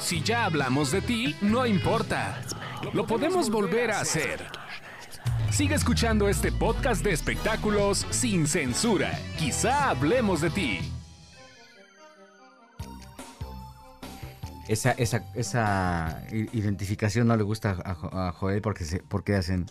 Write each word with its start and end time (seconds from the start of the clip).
Si 0.00 0.22
ya 0.22 0.44
hablamos 0.44 0.90
de 0.90 1.02
ti, 1.02 1.36
no 1.42 1.66
importa. 1.66 2.40
Lo 2.94 3.06
podemos 3.06 3.50
volver 3.50 3.90
a 3.90 4.00
hacer. 4.00 4.44
Sigue 5.50 5.74
escuchando 5.74 6.28
este 6.28 6.52
podcast 6.52 7.02
de 7.02 7.12
espectáculos 7.12 8.06
sin 8.10 8.46
censura. 8.46 9.18
Quizá 9.38 9.90
hablemos 9.90 10.40
de 10.40 10.50
ti. 10.50 10.78
Esa, 14.68 14.92
esa, 14.92 15.24
esa 15.34 16.22
identificación 16.30 17.26
no 17.26 17.36
le 17.36 17.42
gusta 17.42 17.78
a, 17.84 17.94
Jo- 17.94 18.10
a 18.12 18.32
Joel 18.32 18.60
porque, 18.60 18.84
se, 18.84 18.98
porque 19.00 19.34
hacen... 19.34 19.66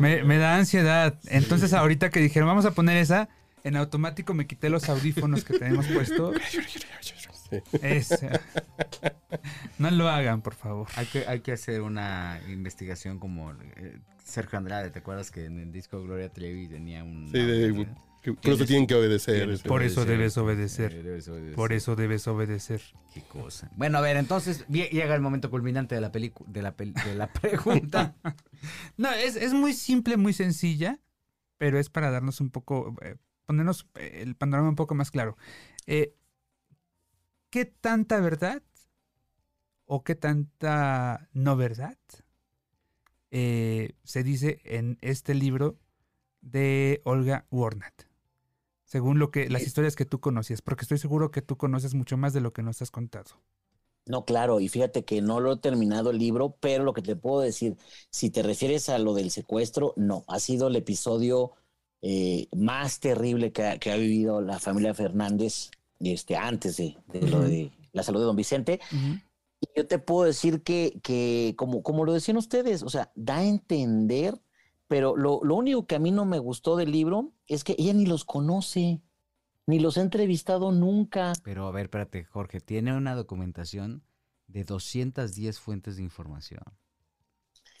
Me, 0.00 0.24
me 0.24 0.38
da 0.38 0.56
ansiedad. 0.56 1.14
Entonces, 1.26 1.72
ahorita 1.74 2.10
que 2.10 2.18
dijeron, 2.20 2.48
vamos 2.48 2.64
a 2.64 2.70
poner 2.72 2.96
esa, 2.96 3.28
en 3.62 3.76
automático 3.76 4.32
me 4.34 4.46
quité 4.46 4.70
los 4.70 4.88
audífonos 4.88 5.44
que 5.44 5.58
tenemos 5.58 5.86
No 9.78 9.90
lo 9.90 10.08
hagan, 10.08 10.42
por 10.42 10.54
favor. 10.54 10.86
Hay 10.96 11.06
que, 11.06 11.26
hay 11.26 11.40
que 11.40 11.52
hacer 11.52 11.80
una 11.82 12.40
investigación 12.48 13.18
como 13.18 13.52
eh, 13.52 13.98
Sergio 14.22 14.58
Andrade. 14.58 14.90
¿Te 14.90 15.00
acuerdas 15.00 15.30
que 15.30 15.46
en 15.46 15.58
el 15.58 15.72
disco 15.72 16.02
Gloria 16.02 16.28
Trevi 16.32 16.68
tenía 16.68 17.02
un... 17.04 17.28
Sí, 17.32 17.38
de- 17.38 17.86
que 18.22 18.34
por 18.34 18.52
eso 18.52 18.64
tienen 18.66 18.86
que 18.86 18.94
obedecer. 18.94 19.36
Tienes. 19.38 19.62
Por 19.62 19.82
eso 19.82 20.04
debes 20.04 20.36
Eh, 20.36 20.40
obedecer. 20.40 21.02
debes 21.02 21.26
obedecer. 21.26 21.56
Por 21.56 21.72
eso 21.72 21.96
debes 21.96 22.28
obedecer. 22.28 22.80
Qué 23.12 23.22
cosa. 23.22 23.68
Bueno, 23.74 23.98
a 23.98 24.00
ver, 24.00 24.16
entonces 24.16 24.64
llega 24.68 25.12
el 25.16 25.20
momento 25.20 25.50
culminante 25.50 25.96
de 25.96 26.00
la 26.00 26.12
película, 26.12 26.48
de 26.52 26.62
la, 26.62 26.76
pel- 26.76 26.92
de 27.04 27.16
la 27.16 27.26
pregunta. 27.32 28.14
No, 28.96 29.10
es, 29.10 29.34
es 29.34 29.52
muy 29.54 29.72
simple, 29.72 30.16
muy 30.18 30.32
sencilla, 30.34 31.00
pero 31.58 31.80
es 31.80 31.90
para 31.90 32.12
darnos 32.12 32.40
un 32.40 32.50
poco, 32.50 32.94
eh, 33.02 33.16
ponernos 33.44 33.88
eh, 33.96 34.20
el 34.22 34.36
panorama 34.36 34.68
un 34.68 34.76
poco 34.76 34.94
más 34.94 35.10
claro. 35.10 35.36
Eh, 35.88 36.14
¿Qué 37.52 37.66
tanta 37.66 38.18
verdad 38.18 38.62
o 39.84 40.02
qué 40.04 40.14
tanta 40.14 41.28
no 41.34 41.54
verdad 41.54 41.98
eh, 43.30 43.92
se 44.04 44.22
dice 44.22 44.60
en 44.64 44.96
este 45.02 45.34
libro 45.34 45.76
de 46.40 47.02
Olga 47.04 47.44
Warnat? 47.50 47.92
Según 48.86 49.18
lo 49.18 49.30
que 49.30 49.50
las 49.50 49.64
historias 49.64 49.96
que 49.96 50.06
tú 50.06 50.18
conocías, 50.18 50.62
porque 50.62 50.84
estoy 50.84 50.96
seguro 50.96 51.30
que 51.30 51.42
tú 51.42 51.58
conoces 51.58 51.92
mucho 51.92 52.16
más 52.16 52.32
de 52.32 52.40
lo 52.40 52.54
que 52.54 52.62
nos 52.62 52.80
has 52.80 52.90
contado. 52.90 53.42
No, 54.06 54.24
claro, 54.24 54.58
y 54.58 54.70
fíjate 54.70 55.04
que 55.04 55.20
no 55.20 55.38
lo 55.38 55.52
he 55.52 55.58
terminado 55.58 56.08
el 56.08 56.16
libro, 56.16 56.56
pero 56.58 56.84
lo 56.84 56.94
que 56.94 57.02
te 57.02 57.16
puedo 57.16 57.42
decir, 57.42 57.76
si 58.08 58.30
te 58.30 58.42
refieres 58.42 58.88
a 58.88 58.96
lo 58.96 59.12
del 59.12 59.30
secuestro, 59.30 59.92
no, 59.98 60.24
ha 60.26 60.40
sido 60.40 60.68
el 60.68 60.76
episodio 60.76 61.52
eh, 62.00 62.48
más 62.56 62.98
terrible 62.98 63.52
que 63.52 63.66
ha, 63.66 63.78
que 63.78 63.92
ha 63.92 63.96
vivido 63.96 64.40
la 64.40 64.58
familia 64.58 64.94
Fernández 64.94 65.70
este, 66.04 66.36
antes 66.36 66.76
de, 66.76 66.96
de 67.08 67.22
lo 67.28 67.40
de 67.40 67.72
la 67.92 68.02
salud 68.02 68.20
de 68.20 68.26
don 68.26 68.36
Vicente. 68.36 68.80
Y 69.60 69.68
yo 69.76 69.86
te 69.86 69.98
puedo 69.98 70.24
decir 70.24 70.62
que, 70.62 70.98
que 71.02 71.54
como, 71.56 71.82
como 71.82 72.04
lo 72.04 72.12
decían 72.12 72.36
ustedes, 72.36 72.82
o 72.82 72.88
sea, 72.88 73.12
da 73.14 73.38
a 73.38 73.44
entender, 73.44 74.40
pero 74.88 75.16
lo, 75.16 75.40
lo 75.44 75.54
único 75.54 75.86
que 75.86 75.94
a 75.94 76.00
mí 76.00 76.10
no 76.10 76.24
me 76.24 76.38
gustó 76.38 76.76
del 76.76 76.90
libro 76.90 77.32
es 77.46 77.62
que 77.64 77.76
ella 77.78 77.92
ni 77.92 78.06
los 78.06 78.24
conoce, 78.24 79.00
ni 79.66 79.78
los 79.78 79.98
ha 79.98 80.02
entrevistado 80.02 80.72
nunca. 80.72 81.32
Pero 81.44 81.66
a 81.66 81.70
ver, 81.70 81.84
espérate, 81.84 82.24
Jorge. 82.24 82.60
Tiene 82.60 82.96
una 82.96 83.14
documentación 83.14 84.02
de 84.48 84.64
210 84.64 85.60
fuentes 85.60 85.96
de 85.96 86.02
información. 86.02 86.62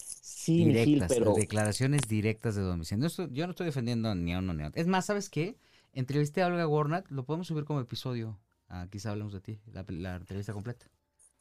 Sí, 0.04 0.58
Gil, 0.58 0.68
directas, 0.72 1.08
pero... 1.08 1.34
declaraciones 1.34 2.02
directas 2.08 2.54
de 2.54 2.62
Don 2.62 2.78
Vicente. 2.80 3.00
No 3.02 3.06
estoy- 3.08 3.28
yo 3.32 3.46
no 3.46 3.50
estoy 3.52 3.66
defendiendo 3.66 4.14
ni 4.14 4.32
a 4.34 4.38
uno 4.38 4.54
ni 4.54 4.62
a 4.62 4.68
otro. 4.68 4.80
Es 4.80 4.86
más, 4.86 5.06
¿sabes 5.06 5.28
qué? 5.30 5.56
Entrevisté 5.92 6.42
a 6.42 6.46
Olga 6.46 6.66
Warnat, 6.66 7.10
lo 7.10 7.24
podemos 7.24 7.46
subir 7.46 7.64
como 7.64 7.80
episodio. 7.80 8.38
Ah, 8.68 8.86
quizá 8.90 9.10
hablemos 9.10 9.32
de 9.32 9.40
ti, 9.40 9.60
la, 9.72 9.84
la 9.88 10.16
entrevista 10.16 10.52
completa. 10.52 10.86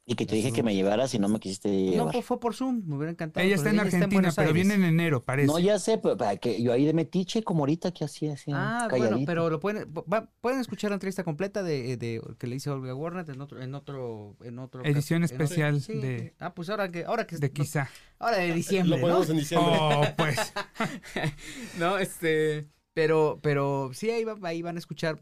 Y 0.03 0.15
que 0.15 0.25
te 0.25 0.33
dije 0.35 0.51
que 0.51 0.63
me 0.63 0.73
llevaras 0.73 1.13
y 1.13 1.19
no 1.19 1.29
me 1.29 1.39
quisiste 1.39 1.69
No, 1.69 1.91
llevar. 1.91 2.11
pues 2.11 2.25
fue 2.25 2.39
por 2.39 2.55
Zoom, 2.55 2.81
me 2.87 2.95
hubiera 2.95 3.11
encantado. 3.11 3.45
Ella 3.45 3.55
está 3.55 3.69
en 3.69 3.79
Argentina, 3.79 4.07
Buenos 4.11 4.35
pero 4.35 4.51
viene 4.51 4.73
en 4.73 4.83
enero, 4.83 5.23
parece. 5.23 5.45
No, 5.47 5.59
ya 5.59 5.77
sé, 5.77 5.99
pero 5.99 6.17
para 6.17 6.35
que 6.37 6.61
yo 6.61 6.73
ahí 6.73 6.85
de 6.85 6.93
metiche 6.93 7.43
como 7.43 7.59
ahorita 7.61 7.91
que 7.93 8.03
así, 8.03 8.27
así, 8.27 8.51
Ah, 8.53 8.87
calladito. 8.89 9.11
bueno, 9.13 9.25
pero 9.27 9.49
lo 9.51 9.59
pueden, 9.59 9.93
va- 9.93 10.27
pueden 10.41 10.59
escuchar 10.59 10.89
la 10.89 10.95
entrevista 10.95 11.23
completa 11.23 11.61
de, 11.61 11.95
de- 11.97 12.19
que 12.39 12.47
le 12.47 12.55
hice 12.55 12.71
a 12.71 12.73
Olga 12.73 12.95
Warnat 12.95 13.29
en 13.29 13.39
otro, 13.41 13.61
en 13.61 13.75
otro, 13.75 14.35
en 14.43 14.57
otro 14.59 14.83
Edición 14.83 15.17
en 15.23 15.25
otro- 15.25 15.35
especial 15.43 15.79
sí, 15.81 15.93
de- 15.93 16.33
Ah, 16.39 16.53
pues 16.55 16.69
ahora 16.71 16.89
que, 16.91 17.05
ahora 17.05 17.27
que 17.27 17.37
de 17.37 17.51
quizá. 17.51 17.87
ahora 18.17 18.37
de 18.39 18.53
diciembre, 18.53 18.97
Lo 18.97 19.01
ponemos 19.01 19.27
¿no? 19.27 19.33
en 19.33 19.39
diciembre. 19.39 19.77
Oh, 19.79 20.03
pues. 20.17 20.53
no, 21.79 21.99
este, 21.99 22.67
pero, 22.93 23.39
pero 23.41 23.91
sí 23.93 24.09
ahí, 24.09 24.23
va- 24.23 24.37
ahí 24.43 24.61
van 24.61 24.75
a 24.75 24.79
escuchar, 24.79 25.19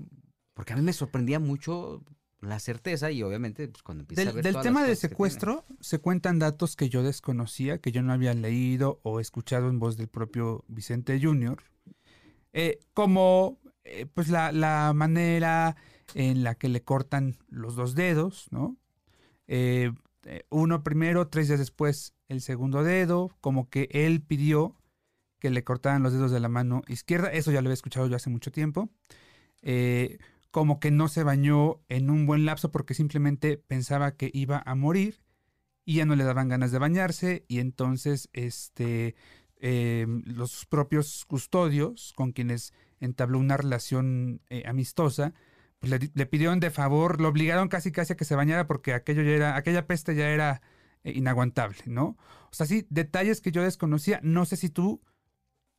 porque 0.53 0.73
a 0.73 0.75
mí 0.75 0.81
me 0.81 0.93
sorprendía 0.93 1.39
mucho 1.39 2.03
la 2.41 2.59
certeza 2.59 3.11
y 3.11 3.21
obviamente 3.21 3.67
pues, 3.67 3.83
cuando 3.83 4.03
empieza 4.03 4.21
a 4.21 4.25
Del, 4.25 4.35
ver 4.35 4.43
del 4.45 4.61
tema 4.61 4.83
de 4.85 4.95
secuestro 4.95 5.65
se 5.81 5.99
cuentan 5.99 6.39
datos 6.39 6.75
que 6.77 6.87
yo 6.89 7.03
desconocía, 7.03 7.79
que 7.79 7.91
yo 7.91 8.01
no 8.01 8.13
había 8.13 8.33
leído 8.33 8.99
o 9.03 9.19
escuchado 9.19 9.67
en 9.69 9.79
voz 9.79 9.97
del 9.97 10.07
propio 10.07 10.63
Vicente 10.69 11.19
Jr. 11.21 11.61
Eh, 12.53 12.79
como 12.93 13.59
eh, 13.83 14.05
pues 14.05 14.29
la, 14.29 14.51
la 14.53 14.93
manera 14.95 15.75
en 16.15 16.43
la 16.43 16.55
que 16.55 16.69
le 16.69 16.81
cortan 16.81 17.35
los 17.49 17.75
dos 17.75 17.93
dedos, 17.93 18.47
¿no? 18.51 18.77
Eh, 19.47 19.91
eh, 20.23 20.43
uno 20.49 20.81
primero, 20.83 21.27
tres 21.27 21.47
días 21.47 21.59
después 21.59 22.13
el 22.29 22.41
segundo 22.41 22.83
dedo, 22.83 23.29
como 23.41 23.69
que 23.69 23.89
él 23.91 24.21
pidió 24.21 24.75
que 25.39 25.49
le 25.49 25.63
cortaran 25.63 26.03
los 26.03 26.13
dedos 26.13 26.31
de 26.31 26.39
la 26.39 26.49
mano 26.49 26.81
izquierda, 26.87 27.31
eso 27.31 27.51
ya 27.51 27.61
lo 27.61 27.67
había 27.67 27.73
escuchado 27.73 28.07
yo 28.07 28.15
hace 28.15 28.29
mucho 28.29 28.51
tiempo. 28.51 28.89
Eh, 29.61 30.19
como 30.51 30.79
que 30.79 30.91
no 30.91 31.07
se 31.07 31.23
bañó 31.23 31.81
en 31.89 32.09
un 32.09 32.25
buen 32.25 32.45
lapso 32.45 32.71
porque 32.71 32.93
simplemente 32.93 33.57
pensaba 33.57 34.15
que 34.15 34.31
iba 34.33 34.61
a 34.65 34.75
morir 34.75 35.21
y 35.85 35.95
ya 35.95 36.05
no 36.05 36.15
le 36.15 36.23
daban 36.23 36.49
ganas 36.49 36.71
de 36.71 36.79
bañarse 36.79 37.45
y 37.47 37.59
entonces 37.59 38.29
este 38.33 39.15
eh, 39.57 40.07
los 40.25 40.65
propios 40.65 41.25
custodios 41.25 42.13
con 42.15 42.31
quienes 42.31 42.73
entabló 42.99 43.37
una 43.37 43.57
relación 43.57 44.41
eh, 44.49 44.63
amistosa 44.65 45.33
pues 45.79 46.11
le 46.13 46.25
pidieron 46.25 46.59
de 46.59 46.71
favor, 46.71 47.21
lo 47.21 47.29
obligaron 47.29 47.69
casi 47.69 47.91
casi 47.91 48.13
a 48.13 48.17
que 48.17 48.25
se 48.25 48.35
bañara 48.35 48.67
porque 48.67 48.93
aquello 48.93 49.23
ya 49.23 49.31
era, 49.31 49.55
aquella 49.55 49.87
peste 49.87 50.13
ya 50.13 50.29
era 50.29 50.61
eh, 51.03 51.13
inaguantable, 51.15 51.77
¿no? 51.85 52.17
O 52.51 52.53
sea, 52.53 52.65
sí, 52.65 52.85
detalles 52.89 53.39
que 53.39 53.51
yo 53.51 53.63
desconocía. 53.63 54.19
No 54.21 54.45
sé 54.45 54.57
si 54.57 54.69
tú 54.69 55.01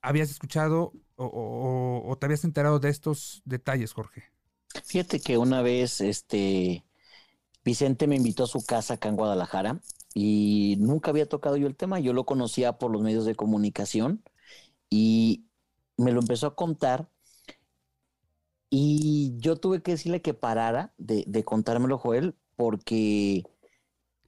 habías 0.02 0.30
escuchado 0.30 0.92
o, 1.16 2.16
te 2.18 2.26
habías 2.26 2.44
enterado 2.44 2.78
de 2.78 2.88
estos 2.88 3.42
detalles, 3.44 3.92
Jorge. 3.92 4.24
Fíjate 4.84 5.20
que 5.20 5.36
una 5.36 5.62
vez, 5.62 6.00
este, 6.00 6.84
Vicente 7.64 8.06
me 8.06 8.16
invitó 8.16 8.44
a 8.44 8.48
su 8.48 8.64
casa 8.64 8.94
acá 8.94 9.08
en 9.08 9.16
Guadalajara 9.16 9.80
y 10.14 10.76
nunca 10.78 11.10
había 11.10 11.28
tocado 11.28 11.56
yo 11.56 11.66
el 11.66 11.76
tema. 11.76 12.00
Yo 12.00 12.12
lo 12.12 12.24
conocía 12.24 12.78
por 12.78 12.90
los 12.90 13.02
medios 13.02 13.24
de 13.24 13.34
comunicación 13.34 14.22
y 14.88 15.44
me 15.96 16.12
lo 16.12 16.20
empezó 16.20 16.46
a 16.46 16.56
contar 16.56 17.10
y 18.70 19.34
yo 19.38 19.56
tuve 19.56 19.82
que 19.82 19.92
decirle 19.92 20.22
que 20.22 20.32
parara 20.32 20.94
de, 20.96 21.24
de 21.26 21.44
contármelo, 21.44 21.98
Joel, 21.98 22.36
porque, 22.56 23.44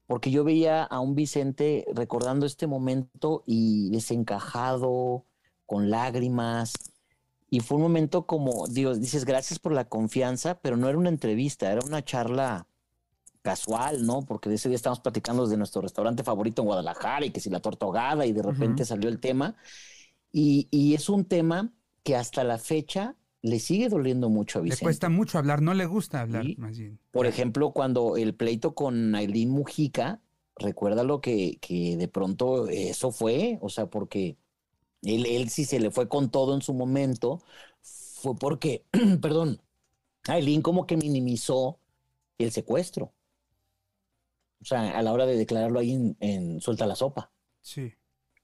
porque 0.07 0.31
yo 0.33 0.43
veía 0.43 0.83
a 0.83 1.01
un 1.01 1.15
Vicente 1.15 1.87
recordando 1.95 2.45
este 2.45 2.67
momento 2.67 3.45
y 3.47 3.91
desencajado, 3.91 5.27
con 5.67 5.91
lágrimas. 5.91 6.73
Y 7.51 7.61
fue 7.61 7.77
un 7.77 7.83
momento 7.83 8.27
como, 8.27 8.67
Dios, 8.67 9.01
dices, 9.01 9.25
gracias 9.25 9.59
por 9.59 9.73
la 9.73 9.85
confianza, 9.85 10.59
pero 10.61 10.77
no 10.77 10.89
era 10.89 10.97
una 10.99 11.11
entrevista, 11.11 11.71
era 11.71 11.83
una 11.85 12.03
charla 12.03 12.67
casual, 13.43 14.07
¿no? 14.07 14.23
Porque 14.23 14.49
de 14.49 14.55
ese 14.55 14.69
día 14.69 14.77
estábamos 14.77 15.01
platicando 15.01 15.47
de 15.47 15.57
nuestro 15.57 15.83
restaurante 15.83 16.23
favorito 16.23 16.63
en 16.63 16.67
Guadalajara 16.67 17.27
y 17.27 17.31
que 17.31 17.41
si 17.41 17.51
la 17.51 17.61
torta 17.61 17.85
ahogada 17.87 18.25
y 18.25 18.33
de 18.33 18.43
repente 18.43 18.85
salió 18.85 19.09
el 19.09 19.19
tema. 19.21 19.57
Y, 20.31 20.69
y 20.71 20.95
es 20.95 21.09
un 21.09 21.25
tema 21.25 21.73
que 22.05 22.17
hasta 22.17 22.45
la 22.45 22.59
fecha 22.59 23.17
le 23.43 23.59
sigue 23.59 23.89
doliendo 23.89 24.29
mucho 24.31 24.59
a 24.59 24.63
Le 24.63 24.67
Vicente. 24.67 24.85
cuesta 24.85 25.09
mucho 25.09 25.37
hablar, 25.39 25.61
no 25.61 25.75
le 25.75 25.85
gusta 25.87 26.21
hablar, 26.21 26.45
Sí. 26.45 26.55
más 26.59 26.79
bien. 26.79 26.99
Por 27.11 27.27
ejemplo, 27.27 27.73
cuando 27.73 28.17
el 28.17 28.35
pleito 28.35 28.75
con 28.75 29.15
Aileen 29.17 29.51
Mujica, 29.51 30.21
recuerda 30.57 31.03
lo 31.03 31.21
que, 31.21 31.59
que 31.61 31.97
de 31.97 32.07
pronto 32.09 32.69
eso 32.69 33.11
fue, 33.11 33.59
o 33.61 33.69
sea, 33.69 33.87
porque 33.87 34.37
él, 35.03 35.27
él 35.27 35.49
sí 35.51 35.65
se 35.65 35.81
le 35.81 35.91
fue 35.91 36.09
con 36.09 36.31
todo 36.31 36.55
en 36.55 36.63
su 36.63 36.75
momento, 36.75 37.43
fue 37.83 38.35
porque, 38.37 38.85
perdón, 39.21 39.61
Aileen 40.29 40.63
como 40.63 40.87
que 40.87 40.97
minimizó 40.97 41.79
el 42.39 42.53
secuestro. 42.53 43.13
O 44.61 44.65
sea, 44.65 44.97
a 44.97 45.03
la 45.03 45.13
hora 45.13 45.27
de 45.27 45.37
declararlo 45.37 45.81
ahí 45.81 45.93
en, 45.93 46.17
en 46.21 46.61
Suelta 46.61 46.87
la 46.87 46.95
Sopa. 46.95 47.33
Sí. 47.61 47.93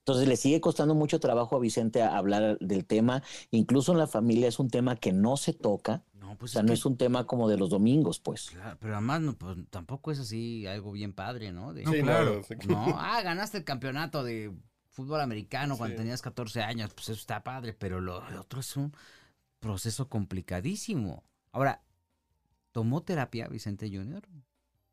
Entonces 0.01 0.27
le 0.27 0.37
sigue 0.37 0.61
costando 0.61 0.95
mucho 0.95 1.21
trabajo 1.21 1.55
a 1.55 1.61
Vicente 1.61 2.03
a 2.03 2.17
hablar 2.17 2.59
del 2.61 2.87
tema. 2.87 3.23
Incluso 3.51 3.93
en 3.93 3.99
la 3.99 4.07
familia 4.07 4.49
es 4.49 4.59
un 4.59 4.69
tema 4.71 4.97
que 4.97 5.13
no 5.13 5.37
se 5.37 5.53
toca. 5.53 6.03
No, 6.15 6.33
O 6.33 6.37
pues 6.37 6.53
sea, 6.53 6.61
es 6.61 6.65
no 6.65 6.69
que- 6.71 6.75
es 6.75 6.87
un 6.87 6.97
tema 6.97 7.27
como 7.27 7.49
de 7.49 7.57
los 7.59 7.71
domingos, 7.71 8.19
pues. 8.19 8.51
Claro, 8.51 8.77
pero 8.81 8.95
además 8.95 9.21
no, 9.21 9.35
pues, 9.39 9.57
tampoco 9.71 10.11
es 10.11 10.19
así 10.19 10.67
algo 10.67 10.93
bien 10.93 11.13
padre, 11.13 11.53
¿no? 11.53 11.73
De- 11.75 11.85
No, 11.85 11.93
Sí, 11.93 12.01
claro. 12.03 12.43
No, 12.67 12.85
ah, 12.99 13.21
ganaste 13.23 13.59
el 13.59 13.65
campeonato 13.65 14.25
de 14.25 14.53
fútbol 14.99 15.21
americano 15.21 15.77
cuando 15.79 15.95
Sí. 15.95 15.99
tenías 16.03 16.23
14 16.23 16.63
años, 16.63 16.93
pues 16.95 17.09
eso 17.11 17.21
está 17.21 17.43
padre, 17.45 17.73
pero 17.73 18.01
lo, 18.01 18.29
lo 18.31 18.41
otro 18.41 18.61
es 18.61 18.77
un 18.77 18.93
proceso 19.61 20.09
complicadísimo. 20.09 21.25
Ahora, 21.53 21.83
¿tomó 22.73 23.03
terapia 23.03 23.49
Vicente 23.49 23.89
Junior? 23.89 24.23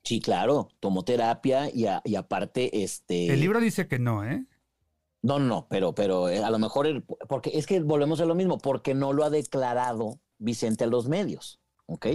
Sí, 0.03 0.21
claro, 0.21 0.69
tomó 0.79 1.03
terapia 1.03 1.69
y, 1.73 1.87
a- 1.87 2.01
y 2.05 2.15
aparte, 2.15 2.83
este... 2.83 3.33
El 3.33 3.39
libro 3.41 3.59
dice 3.59 3.87
que 3.87 3.97
no, 3.99 4.23
¿eh? 4.23 4.45
No, 5.21 5.39
no, 5.39 5.45
no, 5.47 5.67
pero, 5.69 5.95
pero 5.95 6.29
eh, 6.29 6.43
a 6.43 6.51
lo 6.51 6.59
mejor, 6.59 6.85
el- 6.85 7.03
porque 7.03 7.51
es 7.55 7.65
que 7.65 7.79
volvemos 7.81 8.19
a 8.21 8.25
lo 8.25 8.35
mismo, 8.35 8.59
porque 8.59 8.93
no 8.93 9.11
lo 9.13 9.23
ha 9.25 9.29
declarado 9.31 10.19
Vicente 10.37 10.83
a 10.83 10.87
los 10.87 11.07
medios, 11.09 11.59
¿ok? 11.87 12.07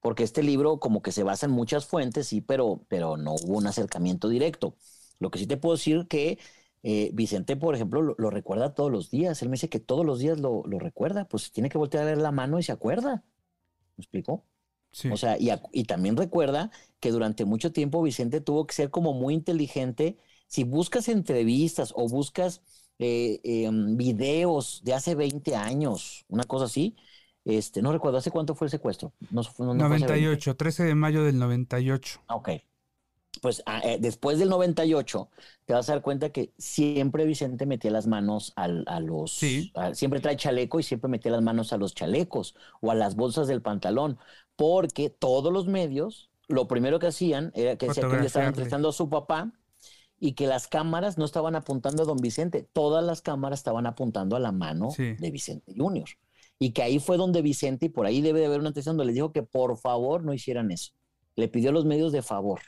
Porque 0.00 0.24
este 0.24 0.42
libro 0.42 0.80
como 0.80 1.02
que 1.02 1.12
se 1.12 1.22
basa 1.22 1.46
en 1.46 1.52
muchas 1.52 1.86
fuentes, 1.86 2.28
sí, 2.28 2.40
pero, 2.40 2.84
pero 2.88 3.16
no 3.16 3.34
hubo 3.34 3.58
un 3.58 3.66
acercamiento 3.68 4.28
directo. 4.28 4.76
Lo 5.20 5.30
que 5.30 5.38
sí 5.38 5.46
te 5.46 5.56
puedo 5.56 5.76
decir 5.76 6.08
que 6.08 6.38
eh, 6.82 7.10
Vicente, 7.14 7.56
por 7.56 7.74
ejemplo, 7.74 8.02
lo, 8.02 8.14
lo 8.18 8.30
recuerda 8.30 8.74
todos 8.74 8.90
los 8.90 9.10
días. 9.10 9.42
Él 9.42 9.48
me 9.48 9.54
dice 9.54 9.68
que 9.68 9.80
todos 9.80 10.04
los 10.06 10.18
días 10.20 10.40
lo, 10.40 10.62
lo 10.66 10.78
recuerda, 10.78 11.26
pues 11.28 11.52
tiene 11.52 11.68
que 11.68 11.78
voltear 11.78 12.02
a 12.04 12.06
ver 12.06 12.18
la 12.18 12.32
mano 12.32 12.58
y 12.58 12.62
se 12.62 12.72
acuerda. 12.72 13.24
¿Me 13.96 14.02
explico? 14.02 14.44
Sí. 14.92 15.08
O 15.10 15.16
sea, 15.16 15.38
y, 15.38 15.50
y 15.72 15.84
también 15.84 16.16
recuerda 16.16 16.70
que 17.00 17.10
durante 17.10 17.44
mucho 17.44 17.72
tiempo 17.72 18.02
Vicente 18.02 18.40
tuvo 18.40 18.66
que 18.66 18.74
ser 18.74 18.90
como 18.90 19.12
muy 19.14 19.34
inteligente. 19.34 20.18
Si 20.46 20.64
buscas 20.64 21.08
entrevistas 21.08 21.92
o 21.96 22.08
buscas 22.08 22.62
eh, 22.98 23.40
eh, 23.44 23.70
videos 23.72 24.82
de 24.84 24.94
hace 24.94 25.14
20 25.14 25.56
años, 25.56 26.24
una 26.28 26.44
cosa 26.44 26.66
así, 26.66 26.96
este, 27.44 27.82
no 27.82 27.92
recuerdo, 27.92 28.18
¿hace 28.18 28.30
cuánto 28.30 28.54
fue 28.54 28.66
el 28.66 28.70
secuestro? 28.70 29.12
No, 29.30 29.42
fue- 29.44 29.66
no- 29.66 29.74
no 29.74 29.84
fue 29.86 29.96
hace 29.96 30.08
20. 30.08 30.44
98, 30.48 30.56
13 30.56 30.84
de 30.84 30.94
mayo 30.94 31.24
del 31.24 31.38
98. 31.38 32.20
Ah, 32.28 32.36
Ok. 32.36 32.50
Pues 33.40 33.62
ah, 33.66 33.80
eh, 33.82 33.98
después 34.00 34.38
del 34.38 34.50
98 34.50 35.28
te 35.64 35.72
vas 35.72 35.88
a 35.88 35.92
dar 35.94 36.02
cuenta 36.02 36.30
que 36.30 36.52
siempre 36.58 37.24
Vicente 37.24 37.64
metía 37.66 37.90
las 37.90 38.06
manos 38.06 38.52
al- 38.56 38.84
a 38.86 39.00
los... 39.00 39.32
Sí. 39.32 39.72
a- 39.74 39.94
siempre 39.94 40.20
trae 40.20 40.36
chaleco 40.36 40.78
y 40.78 40.82
siempre 40.82 41.08
metía 41.08 41.32
las 41.32 41.42
manos 41.42 41.72
a 41.72 41.76
los 41.78 41.94
chalecos 41.94 42.54
o 42.80 42.90
a 42.90 42.94
las 42.94 43.16
bolsas 43.16 43.48
del 43.48 43.62
pantalón, 43.62 44.18
porque 44.54 45.08
todos 45.10 45.52
los 45.52 45.66
medios 45.66 46.30
lo 46.46 46.68
primero 46.68 46.98
que 46.98 47.06
hacían 47.06 47.50
era 47.54 47.76
que 47.76 47.86
que 47.88 48.02
le 48.06 48.26
estaban 48.26 48.48
entrevistando 48.48 48.90
a 48.90 48.92
su 48.92 49.08
papá 49.08 49.52
y 50.20 50.32
que 50.32 50.46
las 50.46 50.68
cámaras 50.68 51.16
no 51.18 51.24
estaban 51.24 51.56
apuntando 51.56 52.02
a 52.02 52.06
don 52.06 52.18
Vicente, 52.18 52.68
todas 52.72 53.02
las 53.02 53.22
cámaras 53.22 53.60
estaban 53.60 53.86
apuntando 53.86 54.36
a 54.36 54.40
la 54.40 54.52
mano 54.52 54.90
Sí. 54.90 55.14
de 55.14 55.30
Vicente 55.30 55.72
Junior. 55.76 56.08
Y 56.58 56.72
que 56.72 56.82
ahí 56.82 57.00
fue 57.00 57.16
donde 57.16 57.42
Vicente, 57.42 57.86
y 57.86 57.88
por 57.88 58.06
ahí 58.06 58.20
debe 58.20 58.38
de 58.40 58.46
haber 58.46 58.60
una 58.60 58.68
atención 58.68 58.96
donde 58.96 59.06
les 59.06 59.14
dijo 59.16 59.32
que 59.32 59.42
por 59.42 59.76
favor 59.78 60.22
no 60.22 60.32
hicieran 60.34 60.70
eso. 60.70 60.92
Le 61.34 61.48
pidió 61.48 61.70
a 61.70 61.72
los 61.72 61.86
medios 61.86 62.12
de 62.12 62.22
favor 62.22 62.60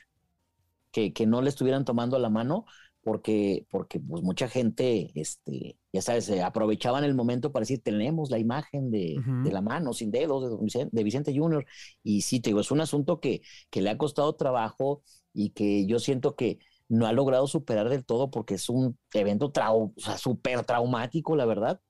que, 0.94 1.12
que 1.12 1.26
no 1.26 1.42
le 1.42 1.50
estuvieran 1.50 1.84
tomando 1.84 2.20
la 2.20 2.30
mano 2.30 2.66
porque, 3.02 3.66
porque 3.68 3.98
pues 3.98 4.22
mucha 4.22 4.48
gente, 4.48 5.10
este, 5.16 5.76
ya 5.92 6.00
sabes, 6.00 6.28
eh, 6.30 6.40
aprovechaban 6.40 7.02
el 7.02 7.16
momento 7.16 7.50
para 7.50 7.62
decir, 7.62 7.82
tenemos 7.82 8.30
la 8.30 8.38
imagen 8.38 8.92
de, 8.92 9.16
la 9.50 9.60
mano 9.60 9.92
sin 9.92 10.12
dedos 10.12 10.48
de, 10.48 10.64
Vicente, 10.64 10.96
de 10.96 11.04
Vicente 11.04 11.36
Junior. 11.36 11.66
Y 12.04 12.22
sí, 12.22 12.40
te 12.40 12.50
digo, 12.50 12.60
es 12.60 12.70
un 12.70 12.80
asunto 12.80 13.20
que, 13.20 13.42
que 13.70 13.82
le 13.82 13.90
ha 13.90 13.98
costado 13.98 14.36
trabajo 14.36 15.02
y 15.32 15.50
que 15.50 15.84
yo 15.84 15.98
siento 15.98 16.36
que 16.36 16.60
no 16.88 17.06
ha 17.06 17.12
logrado 17.12 17.48
superar 17.48 17.88
del 17.88 18.04
todo 18.04 18.30
porque 18.30 18.54
es 18.54 18.68
un 18.68 18.96
evento 19.12 19.50
trau 19.50 19.92
o 19.96 20.00
sea, 20.00 20.16
súper 20.16 20.64
traumático, 20.64 21.34
la 21.34 21.44
verdad. 21.44 21.80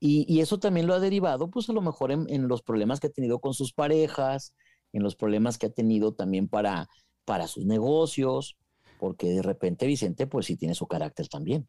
Y, 0.00 0.24
y 0.32 0.40
eso 0.40 0.58
también 0.58 0.86
lo 0.86 0.94
ha 0.94 1.00
derivado, 1.00 1.50
pues 1.50 1.68
a 1.68 1.72
lo 1.74 1.82
mejor 1.82 2.12
en, 2.12 2.24
en 2.30 2.48
los 2.48 2.62
problemas 2.62 2.98
que 2.98 3.08
ha 3.08 3.10
tenido 3.10 3.40
con 3.40 3.52
sus 3.52 3.74
parejas, 3.74 4.54
en 4.92 5.02
los 5.02 5.16
problemas 5.16 5.58
que 5.58 5.66
ha 5.66 5.70
tenido 5.70 6.14
también 6.14 6.48
para, 6.48 6.88
para 7.28 7.46
sus 7.46 7.66
negocios, 7.66 8.56
porque 8.98 9.28
de 9.28 9.42
repente 9.42 9.86
Vicente, 9.86 10.26
pues 10.26 10.46
sí 10.46 10.56
tiene 10.56 10.74
su 10.74 10.86
carácter 10.86 11.28
también. 11.28 11.68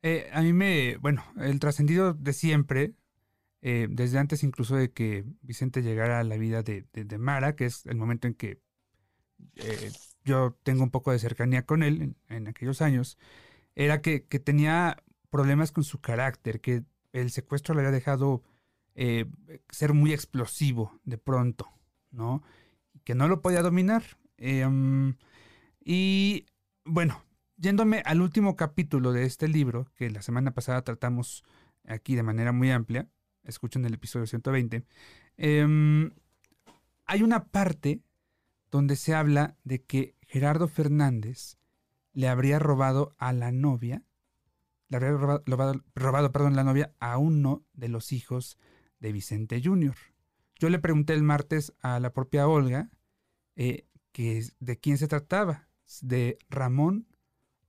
Eh, 0.00 0.30
a 0.32 0.42
mí 0.42 0.52
me, 0.52 0.96
bueno, 0.98 1.24
el 1.38 1.58
trascendido 1.58 2.14
de 2.14 2.32
siempre, 2.32 2.94
eh, 3.62 3.88
desde 3.90 4.20
antes 4.20 4.44
incluso 4.44 4.76
de 4.76 4.92
que 4.92 5.24
Vicente 5.42 5.82
llegara 5.82 6.20
a 6.20 6.24
la 6.24 6.36
vida 6.36 6.62
de, 6.62 6.86
Mara, 7.18 7.56
que 7.56 7.64
es 7.64 7.84
el 7.86 7.96
momento 7.96 8.28
en 8.28 8.34
que 8.34 8.60
eh, 9.56 9.90
yo 10.24 10.56
tengo 10.62 10.84
un 10.84 10.92
poco 10.92 11.10
de 11.10 11.18
cercanía 11.18 11.66
con 11.66 11.82
él 11.82 12.14
en, 12.28 12.46
aquellos 12.46 12.80
años, 12.80 13.18
era 13.74 14.00
que, 14.00 14.24
que 14.24 14.38
tenía 14.38 15.02
problemas 15.30 15.72
con 15.72 15.82
su 15.82 16.00
carácter, 16.00 16.60
que 16.60 16.84
el 17.12 17.32
secuestro 17.32 17.74
le 17.74 17.80
había 17.80 17.90
dejado 17.90 18.44
ser 19.70 19.94
muy 19.94 20.12
explosivo 20.12 21.00
de 21.04 21.18
pronto, 21.18 21.66
¿no? 22.12 22.44
Que 23.02 23.16
no 23.16 23.26
lo 23.26 23.40
podía 23.42 23.62
dominar. 23.62 24.19
Eh, 24.40 24.66
mm, 24.66 25.16
y 25.84 26.46
bueno, 26.84 27.22
yéndome 27.56 28.02
al 28.04 28.22
último 28.22 28.56
capítulo 28.56 29.12
de 29.12 29.24
este 29.24 29.48
libro, 29.48 29.86
que 29.96 30.10
la 30.10 30.22
semana 30.22 30.52
pasada 30.52 30.82
tratamos 30.82 31.44
aquí 31.86 32.16
de 32.16 32.22
manera 32.22 32.52
muy 32.52 32.70
amplia, 32.70 33.08
escuchen 33.44 33.84
el 33.84 33.94
episodio 33.94 34.26
120, 34.26 34.84
em, 35.36 36.10
hay 37.06 37.22
una 37.22 37.44
parte 37.48 38.00
donde 38.70 38.96
se 38.96 39.14
habla 39.14 39.56
de 39.64 39.82
que 39.82 40.14
Gerardo 40.22 40.68
Fernández 40.68 41.58
le 42.12 42.28
habría 42.28 42.58
robado 42.58 43.14
a 43.18 43.32
la 43.32 43.52
novia, 43.52 44.02
le 44.88 44.96
habría 44.96 45.12
robado, 45.12 45.42
robado- 45.46 45.84
robado, 45.94 46.32
perdón, 46.32 46.56
la 46.56 46.64
novia 46.64 46.94
a 46.98 47.18
uno 47.18 47.64
de 47.74 47.88
los 47.88 48.12
hijos 48.12 48.58
de 49.00 49.12
Vicente 49.12 49.60
Jr. 49.62 49.96
Yo 50.58 50.68
le 50.70 50.78
pregunté 50.78 51.12
el 51.14 51.22
martes 51.22 51.72
a 51.80 52.00
la 52.00 52.12
propia 52.12 52.46
Olga 52.48 52.90
eh, 53.56 53.86
que 54.12 54.44
de 54.60 54.78
quién 54.78 54.98
se 54.98 55.08
trataba, 55.08 55.68
de 56.02 56.38
Ramón 56.48 57.06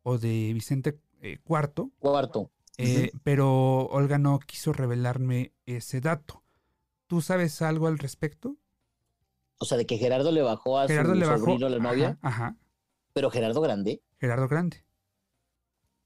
o 0.03 0.17
de 0.17 0.51
Vicente 0.53 0.99
eh, 1.21 1.39
IV, 1.47 1.91
Cuarto, 1.99 2.51
eh, 2.77 3.11
pero 3.23 3.85
Olga 3.87 4.17
no 4.17 4.39
quiso 4.39 4.73
revelarme 4.73 5.53
ese 5.65 6.01
dato. 6.01 6.43
¿Tú 7.07 7.21
sabes 7.21 7.61
algo 7.61 7.87
al 7.87 7.97
respecto? 7.99 8.57
o 9.59 9.65
sea, 9.65 9.77
de 9.77 9.85
que 9.85 9.97
Gerardo 9.99 10.31
le 10.31 10.41
bajó 10.41 10.79
a 10.79 10.87
Gerardo 10.87 11.13
su 11.13 11.19
le 11.19 11.25
bajó. 11.27 11.39
sobrino, 11.45 11.69
la 11.69 11.77
novia, 11.77 12.17
Ajá, 12.23 12.45
ajá, 12.47 12.57
pero 13.13 13.29
Gerardo 13.29 13.61
Grande. 13.61 14.01
Gerardo 14.19 14.47
Grande. 14.47 14.83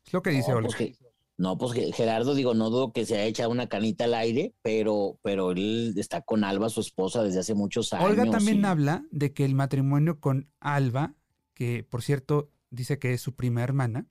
Es 0.05 0.11
lo 0.11 0.21
que 0.21 0.31
dice 0.31 0.51
no, 0.51 0.57
Olga. 0.57 0.67
pues 0.67 0.75
que- 0.77 1.04
no, 1.37 1.57
pues 1.57 1.73
Gerardo, 1.93 2.33
digo, 2.33 2.53
no 2.53 2.69
dudo 2.69 2.93
que 2.93 3.05
se 3.05 3.15
haya 3.15 3.25
echado 3.25 3.49
una 3.49 3.67
canita 3.67 4.05
al 4.05 4.13
aire, 4.13 4.53
pero, 4.61 5.19
pero 5.21 5.51
él 5.51 5.93
está 5.97 6.21
con 6.21 6.43
Alba, 6.43 6.69
su 6.69 6.79
esposa, 6.81 7.23
desde 7.23 7.39
hace 7.39 7.53
muchos 7.53 7.91
años. 7.93 8.09
Olga 8.09 8.29
también 8.29 8.61
y- 8.61 8.65
habla 8.65 9.05
de 9.11 9.33
que 9.33 9.43
el 9.45 9.53
matrimonio 9.55 10.19
con 10.19 10.49
Alba, 10.59 11.15
que 11.53 11.83
por 11.83 12.01
cierto 12.03 12.51
dice 12.69 12.99
que 12.99 13.13
es 13.13 13.21
su 13.21 13.35
prima 13.35 13.63
hermana, 13.63 14.07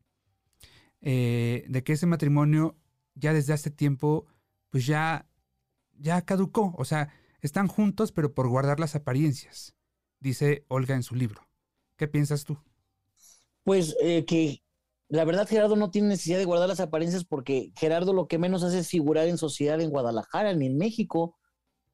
eh, 1.00 1.64
de 1.68 1.82
que 1.84 1.92
ese 1.92 2.06
matrimonio 2.06 2.76
ya 3.14 3.32
desde 3.32 3.52
hace 3.52 3.70
tiempo, 3.70 4.26
pues 4.70 4.86
ya, 4.86 5.26
ya 5.98 6.22
caducó. 6.22 6.74
O 6.76 6.84
sea, 6.84 7.10
están 7.40 7.68
juntos, 7.68 8.12
pero 8.12 8.34
por 8.34 8.48
guardar 8.48 8.80
las 8.80 8.94
apariencias, 8.94 9.74
dice 10.20 10.64
Olga 10.68 10.94
en 10.94 11.02
su 11.02 11.14
libro. 11.14 11.46
¿Qué 11.96 12.08
piensas 12.08 12.44
tú? 12.44 12.58
Pues 13.62 13.96
eh, 14.02 14.24
que 14.24 14.62
la 15.08 15.24
verdad 15.24 15.46
Gerardo 15.48 15.76
no 15.76 15.90
tiene 15.90 16.08
necesidad 16.08 16.38
de 16.38 16.44
guardar 16.44 16.68
las 16.68 16.80
apariencias 16.80 17.24
porque 17.24 17.72
Gerardo 17.76 18.12
lo 18.12 18.26
que 18.26 18.38
menos 18.38 18.62
hace 18.62 18.78
es 18.80 18.88
figurar 18.88 19.28
en 19.28 19.38
sociedad 19.38 19.80
en 19.80 19.90
Guadalajara 19.90 20.52
ni 20.54 20.66
en 20.66 20.76
México. 20.76 21.36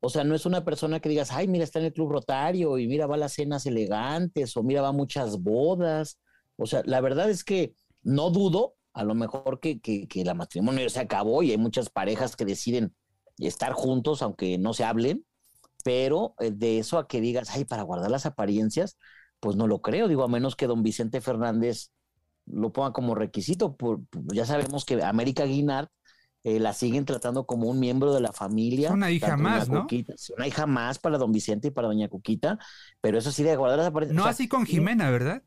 O 0.00 0.08
sea, 0.08 0.24
no 0.24 0.34
es 0.34 0.46
una 0.46 0.64
persona 0.64 1.00
que 1.00 1.08
digas, 1.08 1.30
ay, 1.32 1.46
mira, 1.48 1.64
está 1.64 1.78
en 1.78 1.86
el 1.86 1.92
Club 1.92 2.12
Rotario 2.12 2.78
y 2.78 2.86
mira, 2.86 3.06
va 3.06 3.16
a 3.16 3.18
las 3.18 3.34
cenas 3.34 3.66
elegantes 3.66 4.56
o 4.56 4.62
mira, 4.62 4.80
va 4.80 4.88
a 4.88 4.92
muchas 4.92 5.42
bodas. 5.42 6.18
O 6.56 6.66
sea, 6.66 6.82
la 6.86 7.00
verdad 7.00 7.28
es 7.28 7.44
que 7.44 7.74
no 8.02 8.30
dudo, 8.30 8.76
a 8.92 9.04
lo 9.04 9.14
mejor 9.14 9.60
que, 9.60 9.80
que, 9.80 10.24
la 10.24 10.34
matrimonio 10.34 10.88
se 10.88 11.00
acabó 11.00 11.42
y 11.42 11.50
hay 11.50 11.58
muchas 11.58 11.90
parejas 11.90 12.36
que 12.36 12.44
deciden 12.44 12.94
estar 13.38 13.72
juntos 13.72 14.22
aunque 14.22 14.58
no 14.58 14.72
se 14.74 14.84
hablen, 14.84 15.24
pero 15.84 16.34
eh, 16.40 16.50
de 16.50 16.78
eso 16.78 16.98
a 16.98 17.08
que 17.08 17.20
digas, 17.20 17.50
ay, 17.50 17.64
para 17.64 17.82
guardar 17.82 18.10
las 18.10 18.26
apariencias, 18.26 18.96
pues 19.40 19.56
no 19.56 19.66
lo 19.66 19.80
creo, 19.80 20.08
digo, 20.08 20.22
a 20.22 20.28
menos 20.28 20.56
que 20.56 20.66
don 20.66 20.82
Vicente 20.82 21.20
Fernández 21.20 21.90
lo 22.52 22.72
ponga 22.72 22.92
como 22.92 23.14
requisito. 23.14 23.76
Por, 23.76 24.00
ya 24.32 24.46
sabemos 24.46 24.84
que 24.84 25.02
América 25.02 25.44
Guinard 25.44 25.88
eh, 26.42 26.58
la 26.58 26.72
siguen 26.72 27.04
tratando 27.04 27.46
como 27.46 27.68
un 27.68 27.78
miembro 27.78 28.14
de 28.14 28.20
la 28.20 28.32
familia. 28.32 28.92
Una 28.92 29.10
hija 29.10 29.36
más, 29.36 29.68
¿no? 29.68 29.82
Cuquita, 29.82 30.14
una 30.36 30.46
hija 30.46 30.66
más 30.66 30.98
para 30.98 31.18
don 31.18 31.32
Vicente 31.32 31.68
y 31.68 31.70
para 31.70 31.88
doña 31.88 32.08
Cuquita, 32.08 32.58
pero 33.00 33.18
eso 33.18 33.30
sí 33.30 33.42
de 33.42 33.56
guardar 33.56 33.78
las 33.78 33.88
apariencias. 33.88 34.16
No 34.16 34.22
o 34.22 34.24
sea, 34.24 34.32
así 34.32 34.48
con 34.48 34.64
Jimena, 34.64 35.10
¿verdad? 35.10 35.42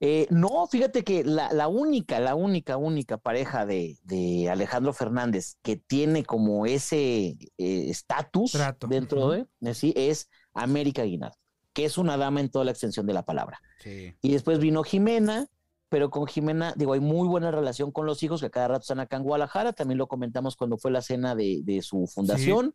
eh, 0.00 0.28
no, 0.30 0.66
fíjate 0.68 1.02
que 1.02 1.24
la, 1.24 1.52
la 1.52 1.66
única, 1.68 2.20
la 2.20 2.34
única, 2.36 2.76
única 2.76 3.18
pareja 3.18 3.66
de, 3.66 3.98
de 4.04 4.48
Alejandro 4.48 4.92
Fernández 4.92 5.56
que 5.62 5.76
tiene 5.76 6.24
como 6.24 6.66
ese 6.66 7.36
eh, 7.58 7.90
estatus 7.90 8.56
dentro 8.88 9.30
de, 9.30 9.46
de 9.58 9.74
sí 9.74 9.92
es 9.96 10.30
América 10.54 11.02
Guinard, 11.02 11.34
que 11.72 11.84
es 11.84 11.98
una 11.98 12.16
dama 12.16 12.40
en 12.40 12.48
toda 12.48 12.64
la 12.64 12.70
extensión 12.70 13.06
de 13.06 13.12
la 13.12 13.24
palabra. 13.24 13.60
Sí. 13.80 14.14
Y 14.22 14.32
después 14.32 14.60
vino 14.60 14.84
Jimena, 14.84 15.48
pero 15.88 16.10
con 16.10 16.26
Jimena, 16.26 16.74
digo, 16.76 16.92
hay 16.92 17.00
muy 17.00 17.28
buena 17.28 17.50
relación 17.50 17.92
con 17.92 18.06
los 18.06 18.22
hijos 18.22 18.40
que 18.40 18.50
cada 18.50 18.68
rato 18.68 18.82
están 18.82 19.00
acá 19.00 19.16
en 19.16 19.22
Guadalajara. 19.22 19.72
También 19.72 19.98
lo 19.98 20.06
comentamos 20.06 20.56
cuando 20.56 20.78
fue 20.78 20.90
la 20.90 21.02
cena 21.02 21.34
de, 21.34 21.60
de 21.64 21.82
su 21.82 22.06
fundación. 22.06 22.74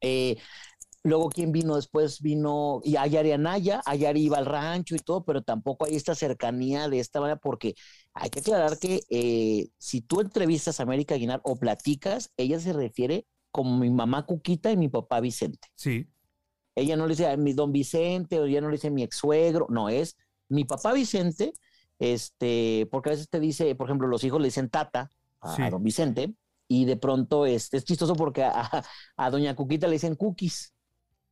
Eh, 0.00 0.36
luego, 1.02 1.30
¿quién 1.30 1.52
vino 1.52 1.76
después? 1.76 2.20
Vino 2.20 2.80
y 2.84 2.96
Ayari 2.96 3.32
Anaya. 3.32 3.80
Ayari 3.86 4.22
iba 4.22 4.38
al 4.38 4.46
rancho 4.46 4.94
y 4.94 4.98
todo, 4.98 5.24
pero 5.24 5.42
tampoco 5.42 5.86
hay 5.86 5.96
esta 5.96 6.14
cercanía 6.14 6.88
de 6.88 6.98
esta 6.98 7.20
manera, 7.20 7.38
porque 7.38 7.74
hay 8.14 8.30
que 8.30 8.40
aclarar 8.40 8.78
que 8.78 9.00
eh, 9.10 9.68
si 9.78 10.00
tú 10.02 10.20
entrevistas 10.20 10.78
a 10.78 10.82
América 10.82 11.14
Aguilar 11.14 11.40
o 11.44 11.56
platicas, 11.56 12.32
ella 12.36 12.60
se 12.60 12.72
refiere 12.72 13.26
como 13.50 13.78
mi 13.78 13.90
mamá 13.90 14.26
Cuquita 14.26 14.70
y 14.72 14.76
mi 14.76 14.88
papá 14.88 15.20
Vicente. 15.20 15.68
Sí. 15.74 16.08
ella 16.74 16.96
no 16.96 17.06
le 17.06 17.10
dice 17.10 17.28
a 17.28 17.36
mi 17.36 17.52
don 17.52 17.72
Vicente 17.72 18.38
o 18.40 18.46
ella 18.46 18.60
no 18.60 18.68
le 18.68 18.76
dice 18.76 18.90
mi 18.90 19.02
ex 19.02 19.16
suegro, 19.16 19.66
no, 19.70 19.88
es 19.88 20.16
mi 20.48 20.64
papá 20.64 20.92
Vicente, 20.92 21.52
este, 21.98 22.88
porque 22.90 23.10
a 23.10 23.12
veces 23.12 23.28
te 23.28 23.40
dice, 23.40 23.74
por 23.74 23.86
ejemplo, 23.88 24.08
los 24.08 24.24
hijos 24.24 24.40
le 24.40 24.48
dicen 24.48 24.68
tata 24.70 25.10
a, 25.40 25.56
Sí. 25.56 25.62
a 25.62 25.70
don 25.70 25.82
Vicente 25.82 26.34
y 26.68 26.84
de 26.84 26.96
pronto 26.96 27.46
este, 27.46 27.76
es 27.78 27.84
chistoso 27.84 28.14
porque 28.14 28.44
a, 28.44 28.84
a 29.16 29.30
doña 29.30 29.54
Cuquita 29.56 29.86
le 29.86 29.94
dicen 29.94 30.16
cookies, 30.16 30.74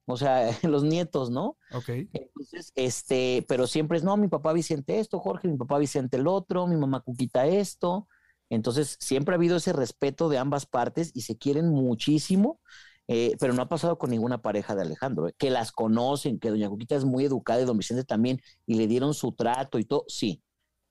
o 0.06 0.16
sea, 0.16 0.50
los 0.62 0.82
nietos, 0.84 1.30
¿no? 1.30 1.56
Ok. 1.72 1.88
Entonces, 2.12 2.72
este, 2.74 3.44
pero 3.48 3.66
siempre 3.66 3.98
es, 3.98 4.04
no, 4.04 4.16
mi 4.16 4.28
papá 4.28 4.52
Vicente 4.52 4.98
esto, 4.98 5.20
Jorge, 5.20 5.48
mi 5.48 5.56
papá 5.56 5.78
Vicente 5.78 6.16
el 6.16 6.26
otro, 6.26 6.66
mi 6.66 6.76
mamá 6.76 7.00
Cuquita 7.00 7.46
esto. 7.46 8.08
Entonces, 8.48 8.96
siempre 9.00 9.34
ha 9.34 9.36
habido 9.36 9.56
ese 9.58 9.72
respeto 9.72 10.28
de 10.28 10.38
ambas 10.38 10.66
partes 10.66 11.12
y 11.14 11.22
se 11.22 11.38
quieren 11.38 11.68
muchísimo, 11.70 12.60
eh, 13.06 13.36
pero 13.38 13.52
no 13.52 13.62
ha 13.62 13.68
pasado 13.68 13.96
con 13.98 14.10
ninguna 14.10 14.42
pareja 14.42 14.74
de 14.74 14.82
Alejandro, 14.82 15.28
¿eh? 15.28 15.34
que 15.38 15.50
las 15.50 15.70
conocen, 15.72 16.40
que 16.40 16.50
doña 16.50 16.68
Cuquita 16.68 16.96
es 16.96 17.04
muy 17.04 17.24
educada 17.24 17.60
y 17.62 17.64
don 17.64 17.78
Vicente 17.78 18.04
también, 18.04 18.40
y 18.66 18.74
le 18.74 18.86
dieron 18.88 19.14
su 19.14 19.32
trato 19.32 19.78
y 19.78 19.84
todo, 19.84 20.04
sí. 20.08 20.42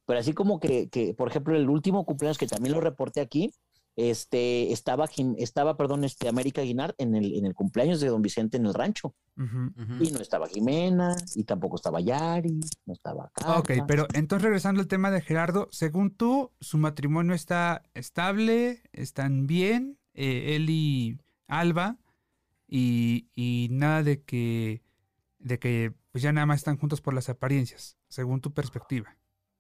Pero 0.10 0.22
así 0.22 0.34
como 0.34 0.60
que, 0.60 0.90
que, 0.90 1.14
por 1.14 1.28
ejemplo, 1.28 1.56
el 1.56 1.70
último 1.70 2.04
cumpleaños 2.04 2.40
que 2.40 2.48
también 2.48 2.74
lo 2.74 2.82
reporté 2.82 3.22
aquí, 3.22 3.52
este, 3.96 4.72
estaba, 4.72 5.06
Jim- 5.06 5.36
estaba, 5.38 5.78
perdón, 5.78 6.04
este, 6.04 6.28
América 6.28 6.64
Guinar 6.64 6.96
en 6.98 7.14
el, 7.14 7.36
en 7.36 7.46
el 7.46 7.54
cumpleaños 7.54 8.00
de 8.02 8.08
don 8.08 8.24
Vicente 8.24 8.58
en 8.58 8.66
el 8.66 8.74
rancho. 8.74 9.14
Y 10.04 10.10
no 10.12 10.20
estaba 10.20 10.48
Jimena, 10.48 11.16
y 11.36 11.44
tampoco 11.44 11.76
estaba 11.76 12.02
Yari, 12.02 12.60
no 12.88 12.94
estaba 12.94 13.30
Carla. 13.36 13.60
Ok, 13.60 13.72
pero 13.86 14.08
entonces 14.14 14.44
regresando 14.44 14.82
al 14.82 14.88
tema 14.88 15.12
de 15.12 15.22
Gerardo, 15.22 15.68
según 15.70 16.10
tú, 16.10 16.52
su 16.60 16.80
matrimonio 16.80 17.36
está 17.36 17.84
estable, 17.94 18.82
están 18.94 19.46
bien, 19.46 20.00
eh, 20.16 20.56
él 20.56 20.72
y 20.72 21.20
Alba, 21.48 22.00
y, 22.68 23.28
y 23.36 23.68
nada 23.70 24.02
de 24.02 24.24
que, 24.24 24.82
de 25.38 25.60
que 25.60 25.94
pues 26.12 26.24
ya 26.24 26.34
nada 26.34 26.48
más 26.48 26.62
están 26.62 26.78
juntos 26.78 27.00
por 27.00 27.14
las 27.14 27.30
apariencias, 27.30 27.96
según 28.08 28.42
tu 28.42 28.54
perspectiva. 28.56 29.16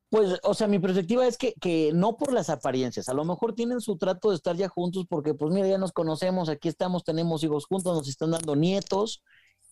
Pues, 0.09 0.39
o 0.43 0.55
sea, 0.55 0.67
mi 0.67 0.79
perspectiva 0.79 1.27
es 1.27 1.37
que, 1.37 1.53
que 1.61 1.91
no 1.93 2.17
por 2.17 2.33
las 2.33 2.49
apariencias, 2.49 3.09
a 3.09 3.13
lo 3.13 3.25
mejor 3.25 3.53
tienen 3.53 3.79
su 3.79 3.95
trato 3.97 4.29
de 4.31 4.35
estar 4.37 4.55
ya 4.55 4.67
juntos 4.67 5.05
porque, 5.07 5.35
pues 5.35 5.53
mira, 5.53 5.67
ya 5.67 5.77
nos 5.77 5.91
conocemos, 5.91 6.49
aquí 6.49 6.67
estamos, 6.67 7.03
tenemos 7.03 7.43
hijos 7.43 7.65
juntos, 7.67 7.95
nos 7.95 8.07
están 8.09 8.31
dando 8.31 8.55
nietos 8.55 9.21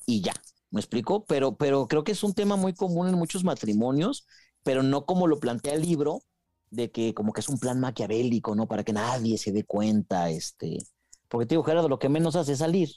y 0.06 0.22
ya, 0.22 0.34
¿me 0.70 0.80
explico? 0.80 1.26
Pero, 1.26 1.56
pero 1.58 1.88
creo 1.88 2.04
que 2.04 2.12
es 2.12 2.24
un 2.24 2.34
tema 2.34 2.56
muy 2.56 2.74
común 2.74 3.08
en 3.08 3.16
muchos 3.16 3.44
matrimonios, 3.44 4.28
pero 4.64 4.84
no 4.84 5.06
como 5.08 5.26
lo 5.28 5.40
plantea 5.40 5.74
el 5.74 5.82
libro, 5.82 6.22
de 6.70 6.92
que 6.92 7.14
como 7.16 7.34
que 7.34 7.42
es 7.42 7.50
un 7.50 7.60
plan 7.60 7.80
maquiavélico, 7.80 8.54
¿no? 8.56 8.68
Para 8.68 8.84
que 8.84 8.94
nadie 8.94 9.38
se 9.40 9.52
dé 9.52 9.64
cuenta, 9.64 10.30
este, 10.30 10.78
porque 11.30 11.48
te 11.48 11.56
digo, 11.56 11.64
Gerardo, 11.64 11.90
lo 11.90 12.00
que 12.00 12.10
menos 12.10 12.36
hace 12.36 12.54
es 12.54 12.60
salir. 12.60 12.90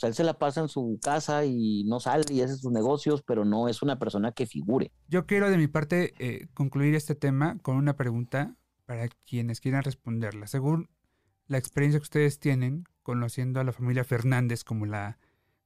O 0.00 0.02
sea, 0.02 0.08
él 0.08 0.14
se 0.14 0.24
la 0.24 0.38
pasa 0.38 0.62
en 0.62 0.68
su 0.68 0.98
casa 1.02 1.44
y 1.44 1.84
no 1.84 2.00
sale 2.00 2.24
y 2.30 2.40
hace 2.40 2.56
sus 2.56 2.72
negocios, 2.72 3.22
pero 3.22 3.44
no 3.44 3.68
es 3.68 3.82
una 3.82 3.98
persona 3.98 4.32
que 4.32 4.46
figure. 4.46 4.90
Yo 5.08 5.26
quiero 5.26 5.50
de 5.50 5.58
mi 5.58 5.66
parte 5.68 6.14
eh, 6.18 6.48
concluir 6.54 6.94
este 6.94 7.14
tema 7.14 7.58
con 7.58 7.76
una 7.76 7.96
pregunta 7.96 8.56
para 8.86 9.08
quienes 9.08 9.60
quieran 9.60 9.82
responderla. 9.82 10.46
Según 10.46 10.88
la 11.48 11.58
experiencia 11.58 11.98
que 12.00 12.04
ustedes 12.04 12.38
tienen 12.38 12.84
conociendo 13.02 13.60
a 13.60 13.64
la 13.64 13.72
familia 13.72 14.02
Fernández 14.04 14.64
como 14.64 14.86
la, 14.86 15.18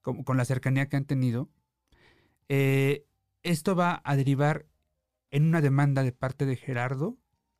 como- 0.02 0.24
con 0.24 0.36
la 0.36 0.44
cercanía 0.44 0.88
que 0.88 0.96
han 0.96 1.04
tenido, 1.04 1.48
eh, 2.48 3.06
esto 3.44 3.76
va 3.76 4.02
a 4.04 4.16
derivar 4.16 4.66
en 5.30 5.46
una 5.46 5.60
demanda 5.60 6.02
de 6.02 6.10
parte 6.10 6.44
de 6.44 6.56
Gerardo 6.56 7.18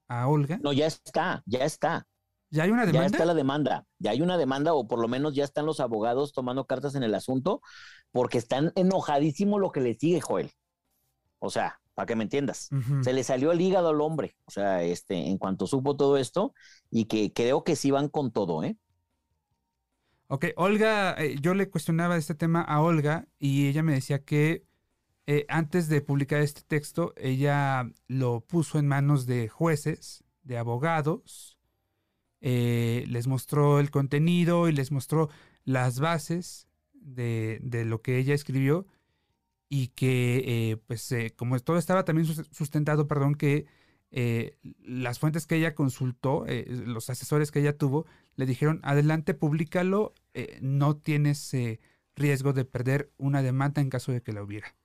a 0.08 0.26
Olga. 0.26 0.58
No, 0.60 0.72
ya 0.72 0.86
está, 0.86 1.44
ya 1.46 1.64
está. 1.64 2.08
¿Ya 2.54 2.62
hay 2.64 2.70
una 2.70 2.82
Ya 2.82 2.92
demanda? 2.92 3.06
está 3.06 3.24
la 3.24 3.34
demanda, 3.34 3.84
ya 3.98 4.12
hay 4.12 4.22
una 4.22 4.38
demanda 4.38 4.74
o 4.74 4.86
por 4.86 5.00
lo 5.00 5.08
menos 5.08 5.34
ya 5.34 5.42
están 5.44 5.66
los 5.66 5.80
abogados 5.80 6.32
tomando 6.32 6.66
cartas 6.66 6.94
en 6.94 7.02
el 7.02 7.14
asunto 7.14 7.60
porque 8.12 8.38
están 8.38 8.72
enojadísimo 8.76 9.58
lo 9.58 9.72
que 9.72 9.80
le 9.80 9.94
sigue, 9.94 10.20
Joel. 10.20 10.52
O 11.40 11.50
sea, 11.50 11.80
para 11.94 12.06
que 12.06 12.16
me 12.16 12.24
entiendas. 12.24 12.68
Se 13.02 13.12
le 13.12 13.24
salió 13.24 13.52
el 13.52 13.60
hígado 13.60 13.88
al 13.88 14.00
hombre, 14.00 14.36
o 14.46 14.50
sea, 14.52 14.82
este, 14.84 15.14
en 15.16 15.36
cuanto 15.38 15.66
supo 15.66 15.96
todo 15.96 16.16
esto 16.16 16.54
y 16.90 17.06
que 17.06 17.32
creo 17.32 17.64
que 17.64 17.76
sí 17.76 17.90
van 17.90 18.08
con 18.08 18.30
todo, 18.32 18.62
¿eh? 18.62 18.76
Ok, 20.28 20.46
Olga, 20.56 21.14
eh, 21.22 21.36
yo 21.40 21.54
le 21.54 21.68
cuestionaba 21.68 22.16
este 22.16 22.34
tema 22.34 22.62
a 22.62 22.80
Olga 22.80 23.28
y 23.38 23.68
ella 23.68 23.82
me 23.82 23.92
decía 23.92 24.24
que 24.24 24.64
eh, 25.26 25.46
antes 25.48 25.88
de 25.88 26.00
publicar 26.02 26.40
este 26.40 26.62
texto, 26.62 27.12
ella 27.16 27.90
lo 28.08 28.40
puso 28.40 28.78
en 28.78 28.88
manos 28.88 29.26
de 29.26 29.48
jueces, 29.48 30.24
de 30.42 30.58
abogados, 30.58 31.53
eh, 32.44 33.06
les 33.08 33.26
mostró 33.28 33.80
el 33.80 33.90
contenido 33.90 34.68
y 34.68 34.72
les 34.72 34.92
mostró 34.92 35.30
las 35.64 36.00
bases 36.00 36.68
de, 36.94 37.60
lo 37.86 38.02
que 38.02 38.18
ella 38.18 38.34
escribió 38.34 38.86
y 39.68 39.88
que, 39.88 40.70
eh, 40.72 40.76
pues, 40.86 41.10
eh, 41.12 41.32
como 41.36 41.58
todo 41.60 41.78
estaba 41.78 42.04
también 42.04 42.26
sus- 42.26 42.48
sustentado, 42.52 43.08
perdón, 43.08 43.34
que 43.36 43.66
las 44.84 45.18
fuentes 45.18 45.46
que 45.46 45.56
ella 45.56 45.74
consultó, 45.74 46.44
los 46.68 47.10
asesores 47.10 47.50
que 47.50 47.60
ella 47.60 47.76
tuvo, 47.76 48.06
le 48.36 48.46
dijeron, 48.46 48.80
adelante, 48.84 49.34
públicalo, 49.34 50.14
no 50.60 50.96
tienes 50.96 51.52
riesgo 52.16 52.52
de 52.52 52.64
perder 52.64 53.10
una 53.18 53.42
demanda 53.42 53.82
en 53.82 53.90
caso 53.90 54.12
de 54.12 54.22
que 54.22 54.32
la 54.32 54.42
hubiera. 54.44 54.76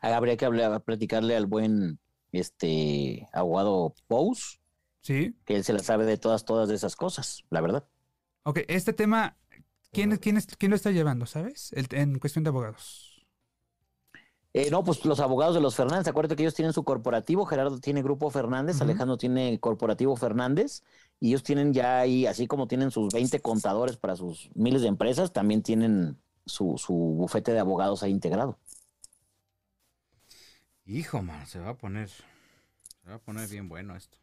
Habría 0.00 0.36
que 0.36 0.44
hablar, 0.46 0.82
platicarle 0.84 1.36
al 1.36 1.46
buen 1.46 1.98
este 2.32 3.28
abogado 3.32 3.94
Pous, 4.08 4.60
¿Sí? 5.06 5.36
que 5.44 5.54
él 5.54 5.62
se 5.62 5.72
la 5.72 5.78
sabe 5.78 6.04
de 6.04 6.16
todas, 6.16 6.44
todas 6.44 6.68
de 6.68 6.74
esas 6.74 6.96
cosas, 6.96 7.44
la 7.50 7.60
verdad. 7.60 7.84
Ok, 8.42 8.60
este 8.66 8.92
tema, 8.92 9.36
¿quién, 9.92 10.16
quién, 10.16 10.36
es- 10.36 10.48
quién 10.58 10.70
lo 10.70 10.76
está 10.76 10.90
llevando, 10.90 11.26
sabes? 11.26 11.72
El- 11.74 11.86
en 11.92 12.18
cuestión 12.18 12.42
de 12.42 12.48
abogados. 12.48 13.24
Eh, 14.52 14.68
no, 14.70 14.82
pues 14.82 15.04
los 15.04 15.20
abogados 15.20 15.54
de 15.54 15.60
los 15.60 15.76
Fernández, 15.76 16.08
acuérdate 16.08 16.34
que 16.34 16.42
ellos 16.42 16.54
tienen 16.54 16.72
su 16.72 16.82
corporativo, 16.82 17.44
Gerardo 17.46 17.78
tiene 17.78 18.02
Grupo 18.02 18.30
Fernández. 18.30 18.80
Alejandro 18.80 19.16
tiene 19.16 19.60
Corporativo 19.60 20.16
Fernández, 20.16 20.82
y 21.20 21.28
ellos 21.28 21.44
tienen 21.44 21.72
ya 21.72 22.00
ahí, 22.00 22.26
así 22.26 22.48
como 22.48 22.66
tienen 22.66 22.90
sus 22.90 23.12
20 23.12 23.40
contadores 23.40 23.96
para 23.98 24.16
sus 24.16 24.50
miles 24.56 24.82
de 24.82 24.88
empresas, 24.88 25.32
también 25.32 25.62
tienen 25.62 26.18
su, 26.46 26.78
su 26.78 26.94
bufete 26.94 27.52
de 27.52 27.60
abogados 27.60 28.02
ahí 28.02 28.10
integrado. 28.10 28.58
Hijo, 30.86 31.22
man, 31.22 31.46
se 31.46 31.60
va 31.60 31.70
a 31.70 31.76
poner. 31.78 32.08
Se 32.08 33.08
va 33.08 33.16
a 33.16 33.18
poner 33.20 33.48
bien 33.48 33.68
bueno 33.68 33.94
esto. 33.94 34.18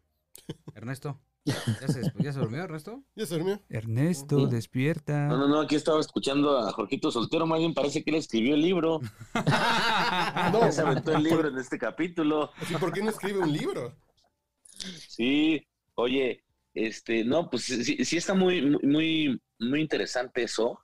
Ernesto, 0.76 1.22
¿ya 1.46 1.54
se, 1.88 2.02
¿ya 2.20 2.34
se 2.34 2.40
durmió, 2.40 2.64
Ernesto? 2.64 3.04
¿Ya 3.16 3.26
se 3.26 3.36
durmió? 3.36 3.62
Ernesto, 3.70 4.40
Sí. 4.40 4.46
despierta. 4.56 5.28
No, 5.28 5.38
no, 5.38 5.48
no, 5.48 5.62
aquí 5.62 5.76
estaba 5.76 6.00
escuchando 6.00 6.58
a 6.58 6.72
Jorgito 6.72 7.12
Soltero, 7.12 7.46
más 7.46 7.60
bien 7.60 7.74
parece 7.74 8.04
que 8.04 8.12
él 8.12 8.18
escribió 8.18 8.56
el 8.56 8.62
libro. 8.62 9.00
No. 10.52 10.60
Ya 10.62 10.72
se 10.72 10.82
aventó 10.82 11.12
el 11.14 11.24
libro 11.24 11.48
en 11.48 11.58
este 11.58 11.78
capítulo. 11.78 12.52
¿Y 12.70 12.74
por 12.76 12.92
qué 12.92 13.02
no 13.02 13.10
escribe 13.10 13.40
un 13.40 13.52
libro? 13.54 13.96
Sí, 15.08 15.66
oye, 15.96 16.44
este, 16.74 17.24
no, 17.24 17.50
pues 17.50 17.64
sí, 17.64 18.04
sí 18.04 18.18
está 18.18 18.34
muy, 18.34 18.62
muy- 18.62 18.80
muy, 18.84 19.42
muy 19.60 19.82
interesante 19.82 20.44
eso, 20.44 20.80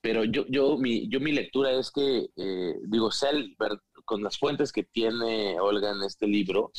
pero 0.00 0.24
yo, 0.24 0.44
yo, 0.48 0.76
mi, 0.78 1.08
yo 1.08 1.20
mi 1.20 1.32
lectura 1.32 1.72
es 1.72 1.90
que, 1.90 2.26
eh, 2.36 2.74
digo, 2.88 3.10
sea 3.10 3.30
el 3.30 3.54
ver- 3.58 3.80
con 4.04 4.22
las 4.22 4.38
fuentes 4.38 4.72
que 4.72 4.84
tiene 4.84 5.58
Olga 5.60 5.90
en 5.92 6.02
este 6.02 6.26
libro, 6.26 6.70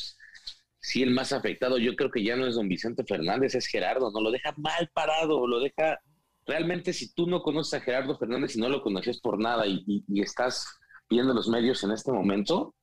sí 0.80 1.02
el 1.02 1.10
más 1.10 1.32
afectado, 1.32 1.78
yo 1.78 1.94
creo 1.96 2.10
que 2.10 2.24
ya 2.24 2.36
no 2.36 2.46
es 2.46 2.54
don 2.54 2.68
Vicente 2.68 3.04
Fernández, 3.04 3.54
es 3.54 3.66
Gerardo, 3.66 4.10
no 4.10 4.20
lo 4.20 4.30
deja 4.30 4.54
mal 4.56 4.90
parado, 4.92 5.46
lo 5.46 5.60
deja, 5.60 6.00
realmente 6.46 6.92
si 6.92 7.12
tú 7.14 7.26
no 7.26 7.42
conoces 7.42 7.74
a 7.74 7.84
Gerardo 7.84 8.16
Fernández 8.18 8.56
y 8.56 8.60
no 8.60 8.68
lo 8.68 8.82
conocías 8.82 9.20
por 9.20 9.38
nada 9.38 9.64
y 9.66 10.04
estás 10.20 10.66
viendo 11.08 11.34
los 11.34 11.48
medios 11.48 11.82
en 11.84 11.90
este 11.90 12.12
momento, 12.12 12.74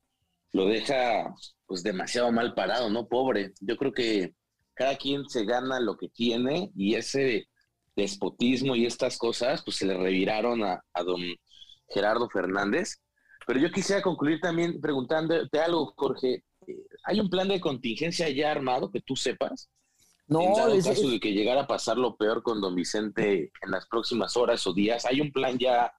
lo 0.52 0.66
deja 0.66 1.34
pues 1.66 1.82
demasiado 1.82 2.32
mal 2.32 2.54
parado, 2.54 2.90
¿no? 2.90 3.06
Pobre. 3.08 3.52
Yo 3.60 3.76
creo 3.76 3.92
que 3.92 4.34
cada 4.74 4.96
quien 4.96 5.28
se 5.28 5.44
gana 5.44 5.80
lo 5.80 5.96
que 5.96 6.08
tiene 6.08 6.70
y 6.74 6.94
ese 6.94 7.48
despotismo 7.96 8.76
y 8.76 8.86
estas 8.86 9.18
cosas 9.18 9.62
pues 9.64 9.76
se 9.76 9.86
le 9.86 9.96
reviraron 9.96 10.62
a, 10.62 10.82
a 10.92 11.02
don 11.02 11.20
Gerardo 11.88 12.28
Fernández. 12.30 13.02
Pero 13.46 13.60
yo 13.60 13.70
quisiera 13.70 14.02
concluir 14.02 14.40
también 14.40 14.80
preguntándote 14.80 15.58
algo, 15.58 15.92
Jorge. 15.96 16.44
¿Hay 17.04 17.20
un 17.20 17.30
plan 17.30 17.48
de 17.48 17.60
contingencia 17.60 18.28
ya 18.30 18.50
armado 18.50 18.90
que 18.90 19.00
tú 19.00 19.16
sepas? 19.16 19.68
en 20.30 20.34
No, 20.34 20.56
dado 20.56 20.74
les- 20.74 20.84
caso 20.84 21.08
de 21.08 21.20
que 21.20 21.32
llegara 21.32 21.62
a 21.62 21.66
pasar 21.66 21.96
lo 21.96 22.16
peor 22.16 22.42
con 22.42 22.60
don 22.60 22.74
Vicente 22.74 23.50
en 23.62 23.70
las 23.70 23.86
próximas 23.86 24.36
horas 24.36 24.66
o 24.66 24.74
días, 24.74 25.06
¿hay 25.06 25.20
un 25.20 25.32
plan 25.32 25.56
ya 25.58 25.92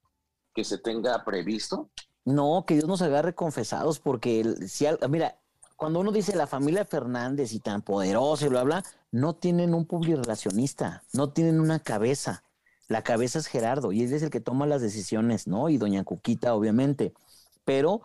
que 0.53 0.63
se 0.63 0.77
tenga 0.77 1.23
previsto? 1.25 1.89
No, 2.25 2.63
que 2.67 2.75
Dios 2.75 2.87
nos 2.87 3.01
agarre 3.01 3.33
confesados, 3.33 3.99
porque 3.99 4.43
si 4.67 4.85
mira, 5.09 5.39
cuando 5.75 5.99
uno 6.01 6.11
dice 6.11 6.35
la 6.35 6.45
familia 6.45 6.85
Fernández 6.85 7.53
y 7.53 7.59
tan 7.59 7.81
poderosa 7.81 8.45
y 8.45 8.49
bla, 8.49 8.63
bla, 8.63 8.83
no 9.11 9.33
tienen 9.35 9.73
un 9.73 9.85
publirelacionista, 9.85 11.01
no 11.13 11.31
tienen 11.31 11.59
una 11.59 11.79
cabeza. 11.79 12.43
La 12.87 13.03
cabeza 13.03 13.39
es 13.39 13.47
Gerardo 13.47 13.91
y 13.91 14.03
él 14.03 14.13
es 14.13 14.21
el 14.21 14.29
que 14.29 14.41
toma 14.41 14.67
las 14.67 14.81
decisiones, 14.81 15.47
¿no? 15.47 15.69
Y 15.69 15.77
doña 15.77 16.03
Cuquita, 16.03 16.53
obviamente. 16.53 17.13
Pero 17.63 18.01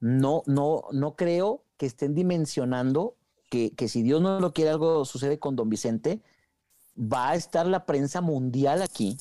no, 0.00 0.42
no, 0.46 0.84
no 0.92 1.16
creo 1.16 1.62
que 1.78 1.86
estén 1.86 2.14
dimensionando 2.14 3.16
que, 3.50 3.72
que 3.74 3.88
si 3.88 4.02
Dios 4.02 4.20
no 4.22 4.40
lo 4.40 4.52
quiere, 4.52 4.70
algo 4.70 5.04
sucede 5.04 5.38
con 5.38 5.56
don 5.56 5.68
Vicente, 5.68 6.22
va 6.96 7.30
a 7.30 7.34
estar 7.36 7.66
la 7.66 7.86
prensa 7.86 8.20
mundial 8.20 8.82
aquí 8.82 9.18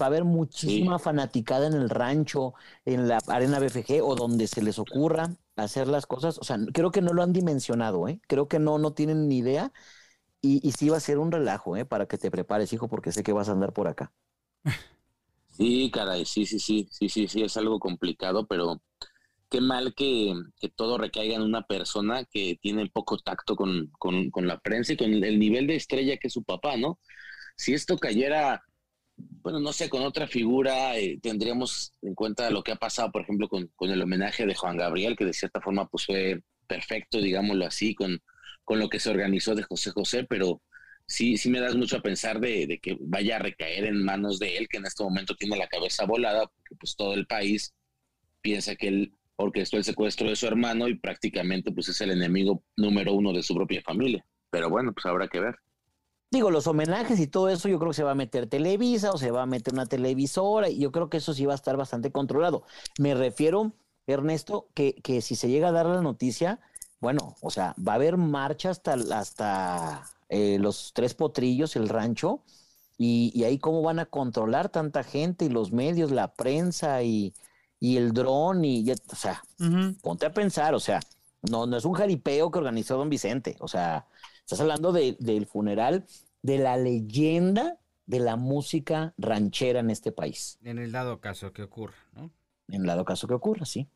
va 0.00 0.06
a 0.06 0.08
haber 0.08 0.24
muchísima 0.24 0.98
fanaticada 0.98 1.66
en 1.66 1.74
el 1.74 1.90
rancho, 1.90 2.54
en 2.84 3.08
la 3.08 3.18
arena 3.28 3.58
BFG 3.58 4.02
o 4.02 4.14
donde 4.16 4.46
se 4.46 4.62
les 4.62 4.78
ocurra 4.78 5.36
hacer 5.56 5.88
las 5.88 6.06
cosas. 6.06 6.38
O 6.38 6.44
sea, 6.44 6.58
creo 6.72 6.90
que 6.90 7.02
no 7.02 7.12
lo 7.12 7.22
han 7.22 7.32
dimensionado, 7.32 8.08
¿eh? 8.08 8.20
Creo 8.26 8.48
que 8.48 8.58
no, 8.58 8.78
no 8.78 8.92
tienen 8.94 9.28
ni 9.28 9.38
idea. 9.38 9.72
Y, 10.42 10.66
y 10.66 10.72
sí 10.72 10.88
va 10.88 10.96
a 10.98 11.00
ser 11.00 11.18
un 11.18 11.32
relajo, 11.32 11.76
¿eh? 11.76 11.84
Para 11.84 12.06
que 12.06 12.18
te 12.18 12.30
prepares, 12.30 12.72
hijo, 12.72 12.88
porque 12.88 13.12
sé 13.12 13.22
que 13.22 13.32
vas 13.32 13.48
a 13.48 13.52
andar 13.52 13.72
por 13.72 13.88
acá. 13.88 14.12
Sí, 15.48 15.90
caray, 15.92 16.24
sí, 16.24 16.46
sí, 16.46 16.58
sí, 16.58 16.88
sí, 16.90 17.08
sí, 17.08 17.28
sí, 17.28 17.42
es 17.42 17.56
algo 17.56 17.78
complicado, 17.78 18.46
pero 18.46 18.80
qué 19.50 19.60
mal 19.60 19.94
que, 19.94 20.32
que 20.58 20.68
todo 20.68 20.98
recaiga 20.98 21.36
en 21.36 21.42
una 21.42 21.62
persona 21.62 22.24
que 22.24 22.58
tiene 22.62 22.88
poco 22.88 23.18
tacto 23.18 23.56
con, 23.56 23.90
con, 23.98 24.30
con 24.30 24.46
la 24.46 24.58
prensa 24.60 24.92
y 24.92 24.96
con 24.96 25.12
el 25.12 25.38
nivel 25.38 25.66
de 25.66 25.76
estrella 25.76 26.16
que 26.16 26.28
es 26.28 26.32
su 26.32 26.44
papá, 26.44 26.76
¿no? 26.76 26.98
Si 27.56 27.74
esto 27.74 27.98
cayera, 27.98 28.62
bueno, 29.16 29.60
no 29.60 29.72
sé, 29.72 29.90
con 29.90 30.02
otra 30.02 30.26
figura, 30.26 30.96
eh, 30.96 31.18
tendríamos 31.22 31.92
en 32.02 32.14
cuenta 32.14 32.50
lo 32.50 32.62
que 32.62 32.72
ha 32.72 32.76
pasado, 32.76 33.10
por 33.12 33.22
ejemplo, 33.22 33.48
con, 33.48 33.70
el 33.80 34.02
homenaje 34.02 34.46
de 34.46 34.54
Juan 34.54 34.76
Gabriel, 34.76 35.16
que 35.16 35.24
de 35.26 35.34
cierta 35.34 35.60
forma 35.60 35.88
pues 35.88 36.06
fue 36.06 36.42
perfecto, 36.66 37.20
digámoslo 37.20 37.66
así, 37.66 37.94
con, 37.94 38.20
con 38.64 38.78
lo 38.78 38.88
que 38.88 39.00
se 39.00 39.10
organizó 39.10 39.54
de 39.54 39.64
José 39.64 39.90
José, 39.90 40.24
pero 40.24 40.62
sí, 41.06 41.36
sí 41.36 41.50
me 41.50 41.60
das 41.60 41.74
mucho 41.74 41.96
a 41.96 42.02
pensar 42.02 42.40
de, 42.40 42.78
que 42.80 42.96
vaya 43.00 43.36
a 43.36 43.40
recaer 43.40 43.84
en 43.84 44.04
manos 44.04 44.38
de 44.38 44.56
él, 44.56 44.68
que 44.68 44.78
en 44.78 44.86
este 44.86 45.02
momento 45.02 45.34
tiene 45.34 45.56
la 45.56 45.68
cabeza 45.68 46.06
volada, 46.06 46.46
porque 46.46 46.76
pues 46.78 46.94
todo 46.96 47.14
el 47.14 47.26
país 47.26 47.74
piensa 48.40 48.76
que 48.76 48.88
él 48.88 49.14
orquestó 49.40 49.76
el 49.76 49.84
secuestro 49.84 50.28
de 50.28 50.36
su 50.36 50.46
hermano 50.46 50.88
y 50.88 50.98
prácticamente 50.98 51.72
pues 51.72 51.88
es 51.88 52.00
el 52.00 52.10
enemigo 52.10 52.62
número 52.76 53.12
uno 53.12 53.32
de 53.32 53.42
su 53.42 53.54
propia 53.54 53.82
familia. 53.82 54.24
Pero 54.50 54.68
bueno, 54.68 54.92
pues 54.92 55.06
habrá 55.06 55.28
que 55.28 55.40
ver. 55.40 55.56
Digo, 56.32 56.50
los 56.50 56.66
homenajes 56.66 57.18
y 57.18 57.26
todo 57.26 57.48
eso, 57.48 57.68
yo 57.68 57.78
creo 57.78 57.90
que 57.90 57.96
se 57.96 58.04
va 58.04 58.12
a 58.12 58.16
meter 58.16 58.46
Televisa 58.46 59.10
o 59.10 59.18
se 59.18 59.32
va 59.32 59.42
a 59.42 59.46
meter 59.46 59.74
una 59.74 59.86
televisora, 59.86 60.68
y 60.68 60.78
yo 60.78 60.92
creo 60.92 61.10
que 61.10 61.16
eso 61.16 61.34
sí 61.34 61.44
va 61.44 61.54
a 61.54 61.56
estar 61.56 61.76
bastante 61.76 62.12
controlado. 62.12 62.62
Me 63.00 63.14
refiero, 63.14 63.72
Ernesto, 64.06 64.68
que, 64.74 64.94
que 64.94 65.22
si 65.22 65.34
se 65.34 65.48
llega 65.48 65.68
a 65.68 65.72
dar 65.72 65.86
la 65.86 66.02
noticia, 66.02 66.60
bueno, 67.00 67.34
o 67.40 67.50
sea, 67.50 67.74
va 67.76 67.92
a 67.92 67.94
haber 67.96 68.16
marcha 68.16 68.70
hasta, 68.70 68.94
hasta 69.12 70.04
eh, 70.28 70.58
los 70.60 70.92
tres 70.94 71.14
potrillos, 71.14 71.74
el 71.74 71.88
rancho, 71.88 72.42
y, 72.96 73.42
ahí 73.44 73.58
cómo 73.58 73.80
van 73.82 73.98
a 73.98 74.04
controlar 74.04 74.68
tanta 74.68 75.02
gente 75.02 75.46
y 75.46 75.48
los 75.48 75.72
medios, 75.72 76.10
la 76.10 76.34
prensa 76.34 77.02
y, 77.02 77.32
y 77.80 77.96
el 77.96 78.12
dron, 78.12 78.64
y 78.64 78.84
ya, 78.84 78.94
o 79.10 79.16
sea, 79.16 79.42
uh 79.58 79.64
-huh. 79.64 80.00
ponte 80.00 80.26
a 80.26 80.32
pensar, 80.32 80.74
o 80.74 80.80
sea, 80.80 81.00
no, 81.50 81.66
no 81.66 81.76
es 81.76 81.84
un 81.84 81.94
jaripeo 81.94 82.50
que 82.50 82.58
organizó 82.58 82.96
don 82.96 83.08
Vicente, 83.08 83.56
o 83.58 83.66
sea, 83.66 84.06
estás 84.40 84.60
hablando 84.60 84.92
de, 84.92 85.16
del 85.18 85.46
funeral 85.46 86.06
de 86.42 86.58
la 86.58 86.76
leyenda 86.76 87.78
de 88.06 88.18
la 88.20 88.36
música 88.36 89.14
ranchera 89.18 89.80
en 89.80 89.90
este 89.90 90.12
país. 90.12 90.58
En 90.62 90.78
el 90.78 90.92
dado 90.92 91.20
caso 91.20 91.52
que 91.52 91.62
ocurra, 91.62 91.96
¿no? 92.12 92.30
En 92.68 92.82
el 92.82 92.86
dado 92.86 93.04
caso 93.04 93.26
que 93.26 93.34
ocurra, 93.34 93.64
sí. 93.64 93.88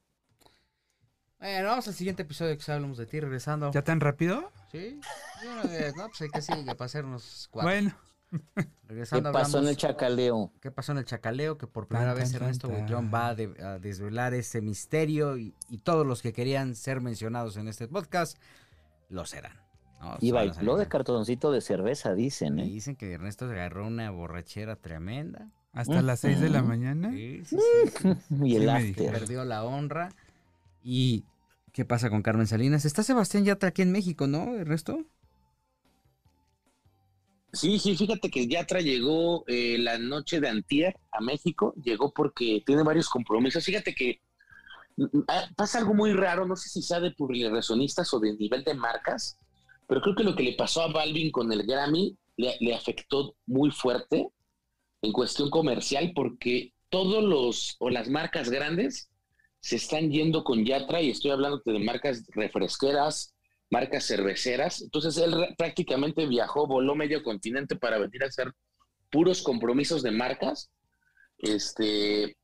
Bueno, 1.39 1.69
vamos 1.69 1.87
al 1.89 1.95
siguiente 1.95 2.23
episodio 2.23 2.57
que 2.57 2.73
hablamos 2.73 2.97
de 2.97 3.07
ti, 3.07 3.21
regresando. 3.21 3.71
¿Ya 3.71 3.83
tan 3.83 4.01
rápido? 4.01 4.51
Sí. 4.73 4.99
No, 5.45 5.63
pues 6.09 6.21
hay 6.23 6.31
que 6.31 6.41
seguir, 6.41 6.65
para 6.65 6.85
hacernos 6.87 7.49
cuatro. 7.51 7.71
Bueno. 7.71 7.95
Regresando, 8.89 9.31
¿Qué 9.31 9.33
pasó 9.33 9.47
hablamos, 9.47 9.55
en 9.55 9.69
el 9.69 9.77
chacaleo? 9.77 10.53
¿Qué 10.61 10.71
pasó 10.71 10.93
en 10.93 10.99
el 10.99 11.05
chacaleo? 11.05 11.59
Que 11.59 11.67
por 11.67 11.87
primera 11.87 12.13
tan, 12.13 12.19
vez 12.21 12.33
tan, 12.33 12.43
Ernesto 12.43 12.69
Bullón 12.69 13.11
va 13.13 13.29
a, 13.29 13.35
de, 13.35 13.55
a, 13.63 13.79
desvelar 13.79 14.35
ese 14.35 14.61
misterio 14.61 15.39
y, 15.39 15.55
y, 15.69 15.79
todos 15.79 16.07
los 16.07 16.23
que 16.23 16.33
querían 16.33 16.75
ser 16.75 17.01
mencionados 17.01 17.57
en 17.57 17.69
este 17.69 17.89
podcast 17.89 18.39
lo 19.09 19.25
serán. 19.27 19.57
¿no? 20.01 20.17
Y 20.21 20.33
bailó 20.33 20.77
de 20.77 20.87
cartoncito 20.87 21.51
de 21.51 21.61
cerveza, 21.61 22.15
dicen. 22.15 22.59
¿eh? 22.59 22.65
Dicen 22.65 22.97
que 22.97 23.13
Ernesto 23.13 23.49
se 23.49 23.55
agarró 23.55 23.87
una 23.87 24.11
borrachera 24.11 24.77
tremenda. 24.77 25.51
Hasta 25.73 26.03
las 26.03 26.21
6 26.21 26.41
de 26.41 26.51
la 26.51 26.63
mañana. 26.63 27.11
Sí, 27.15 27.43
sí, 27.45 27.57
sí. 28.01 28.09
y 28.45 28.57
el 28.57 28.63
sí 28.63 28.69
after. 28.69 29.13
Perdió 29.13 29.45
la 29.45 29.65
honra. 29.65 30.11
Y 30.83 31.25
¿Qué 31.75 31.85
pasa 31.85 32.09
con 32.09 32.23
Carmen 32.23 32.47
Salinas? 32.47 32.85
Está 32.85 33.03
Sebastián 33.03 33.45
Yatra 33.45 33.71
aquí 33.71 33.83
en 33.83 33.91
México, 33.91 34.29
¿no, 34.29 34.55
Ernesto? 34.55 35.05
Sí, 37.55 37.79
sí, 37.79 37.97
fíjate 37.97 38.31
que 38.31 38.49
Yatra 38.49 38.81
llegó 38.81 39.45
eh, 39.47 39.77
la 39.79 39.97
noche 39.99 40.41
de 40.41 40.49
antier 40.49 40.97
a 41.13 41.21
México, 41.21 41.73
llegó 41.83 42.13
porque 42.13 42.63
tiene 42.67 42.83
varios 42.83 43.09
compromisos. 43.09 43.65
Fíjate 43.65 43.95
que 43.95 44.21
mm, 44.97 45.21
ah, 45.29 45.49
pasa 45.57 45.79
algo 45.79 45.95
muy 45.95 46.13
raro, 46.13 46.47
no 46.47 46.57
sé 46.57 46.69
si 46.69 46.83
sea 46.83 46.99
de 46.99 47.13
publiresonistas 47.13 48.13
o 48.13 48.19
de 48.19 48.35
nivel 48.37 48.65
de 48.65 48.75
marcas, 48.75 49.39
pero 49.87 50.03
creo 50.03 50.17
que 50.17 50.25
lo 50.25 50.35
que 50.35 50.43
le 50.43 50.55
pasó 50.55 50.83
a 50.83 50.93
Balvin 50.93 51.31
con 51.31 51.53
el 51.53 51.65
Grammy 51.65 52.17
le, 52.37 52.57
le 52.61 52.75
afectó 52.75 53.37
muy 53.47 53.71
fuerte 53.71 54.29
en 55.03 55.13
cuestión 55.13 55.49
comercial 55.51 56.13
porque 56.15 56.73
todos 56.89 57.23
los 57.23 57.77
o 57.79 57.91
las 57.91 58.09
marcas 58.09 58.51
grandes 58.51 59.11
se 59.61 59.77
están 59.77 60.11
yendo 60.11 60.45
con 60.45 60.65
Yatra 60.65 61.03
y 61.03 61.11
estoy 61.11 61.31
hablando 61.31 61.63
de 61.65 61.79
marcas 61.79 62.25
refresqueras, 62.35 63.34
marcas 63.75 64.07
cerveceras. 64.07 64.83
Entonces 64.83 65.17
él 65.17 65.35
prácticamente 65.59 66.27
viajó, 66.27 66.69
voló 66.69 66.95
medio 66.95 67.25
continente 67.25 67.75
para 67.75 67.99
venir 67.99 68.23
a 68.23 68.29
hacer 68.29 68.53
puros 69.11 69.43
compromisos 69.43 70.01
de 70.05 70.13
marcas. 70.13 70.71
Este, 71.39 72.37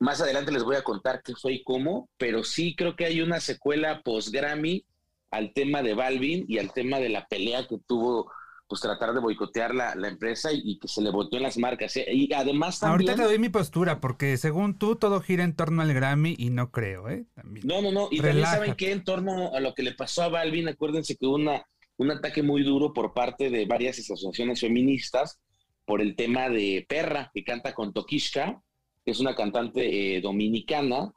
más 0.00 0.22
adelante 0.22 0.52
les 0.52 0.64
voy 0.64 0.76
a 0.76 0.82
contar 0.82 1.20
qué 1.22 1.34
fue 1.34 1.52
y 1.52 1.62
cómo, 1.62 2.08
pero 2.16 2.42
sí 2.42 2.74
creo 2.74 2.96
que 2.96 3.04
hay 3.04 3.20
una 3.20 3.40
secuela 3.40 4.00
post-Grammy 4.02 4.86
al 5.30 5.52
tema 5.52 5.82
de 5.82 5.92
Balvin 5.92 6.46
y 6.48 6.58
al 6.58 6.72
tema 6.72 7.00
de 7.00 7.10
la 7.10 7.26
pelea 7.26 7.66
que 7.68 7.76
tuvo 7.86 8.32
pues 8.68 8.80
tratar 8.80 9.14
de 9.14 9.20
boicotear 9.20 9.74
la, 9.74 9.94
la 9.94 10.08
empresa 10.08 10.52
y, 10.52 10.60
y, 10.64 10.78
que 10.78 10.88
se 10.88 11.00
le 11.00 11.10
volteó 11.10 11.36
en 11.38 11.44
las 11.44 11.56
marcas. 11.56 11.96
¿eh? 11.96 12.06
Y 12.12 12.32
además 12.32 12.80
también... 12.80 13.08
Ahorita 13.10 13.22
te 13.22 13.28
doy 13.28 13.38
mi 13.38 13.48
postura, 13.48 14.00
porque 14.00 14.36
según 14.36 14.76
tú 14.76 14.96
todo 14.96 15.20
gira 15.20 15.44
en 15.44 15.54
torno 15.54 15.82
al 15.82 15.94
Grammy 15.94 16.34
y 16.36 16.50
no 16.50 16.70
creo, 16.72 17.08
¿eh? 17.08 17.26
También. 17.34 17.66
No, 17.66 17.80
no, 17.80 17.92
no. 17.92 18.08
Y 18.10 18.20
Relájate. 18.20 18.40
también 18.40 18.46
saben 18.46 18.74
que 18.74 18.92
en 18.92 19.04
torno 19.04 19.54
a 19.54 19.60
lo 19.60 19.74
que 19.74 19.82
le 19.82 19.92
pasó 19.92 20.24
a 20.24 20.28
Balvin, 20.28 20.68
acuérdense 20.68 21.16
que 21.16 21.26
hubo 21.26 21.36
una, 21.36 21.64
un 21.96 22.10
ataque 22.10 22.42
muy 22.42 22.64
duro 22.64 22.92
por 22.92 23.14
parte 23.14 23.50
de 23.50 23.66
varias 23.66 23.98
asociaciones 23.98 24.60
feministas 24.60 25.38
por 25.84 26.00
el 26.00 26.16
tema 26.16 26.48
de 26.48 26.84
Perra, 26.88 27.30
que 27.32 27.44
canta 27.44 27.72
con 27.72 27.92
Tokishka, 27.92 28.60
que 29.04 29.12
es 29.12 29.20
una 29.20 29.36
cantante 29.36 30.16
eh, 30.16 30.20
dominicana, 30.20 31.12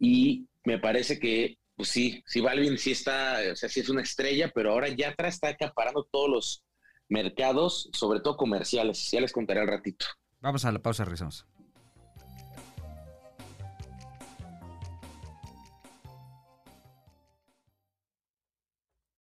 y 0.00 0.46
me 0.64 0.78
parece 0.78 1.20
que, 1.20 1.58
pues 1.76 1.88
sí, 1.90 2.22
sí, 2.26 2.40
Balvin 2.40 2.76
sí 2.76 2.90
está, 2.90 3.38
o 3.52 3.54
sea, 3.54 3.68
sí 3.68 3.78
es 3.78 3.88
una 3.88 4.02
estrella, 4.02 4.50
pero 4.52 4.72
ahora 4.72 4.88
Yatra 4.88 5.28
está 5.28 5.50
acaparando 5.50 6.08
todos 6.10 6.28
los 6.28 6.64
mercados, 7.08 7.90
sobre 7.92 8.20
todo 8.20 8.36
comerciales. 8.36 9.10
Ya 9.10 9.20
les 9.20 9.32
contaré 9.32 9.60
al 9.60 9.68
ratito. 9.68 10.06
Vamos 10.40 10.64
a 10.64 10.72
la 10.72 10.78
pausa, 10.78 11.04
regresamos. 11.04 11.46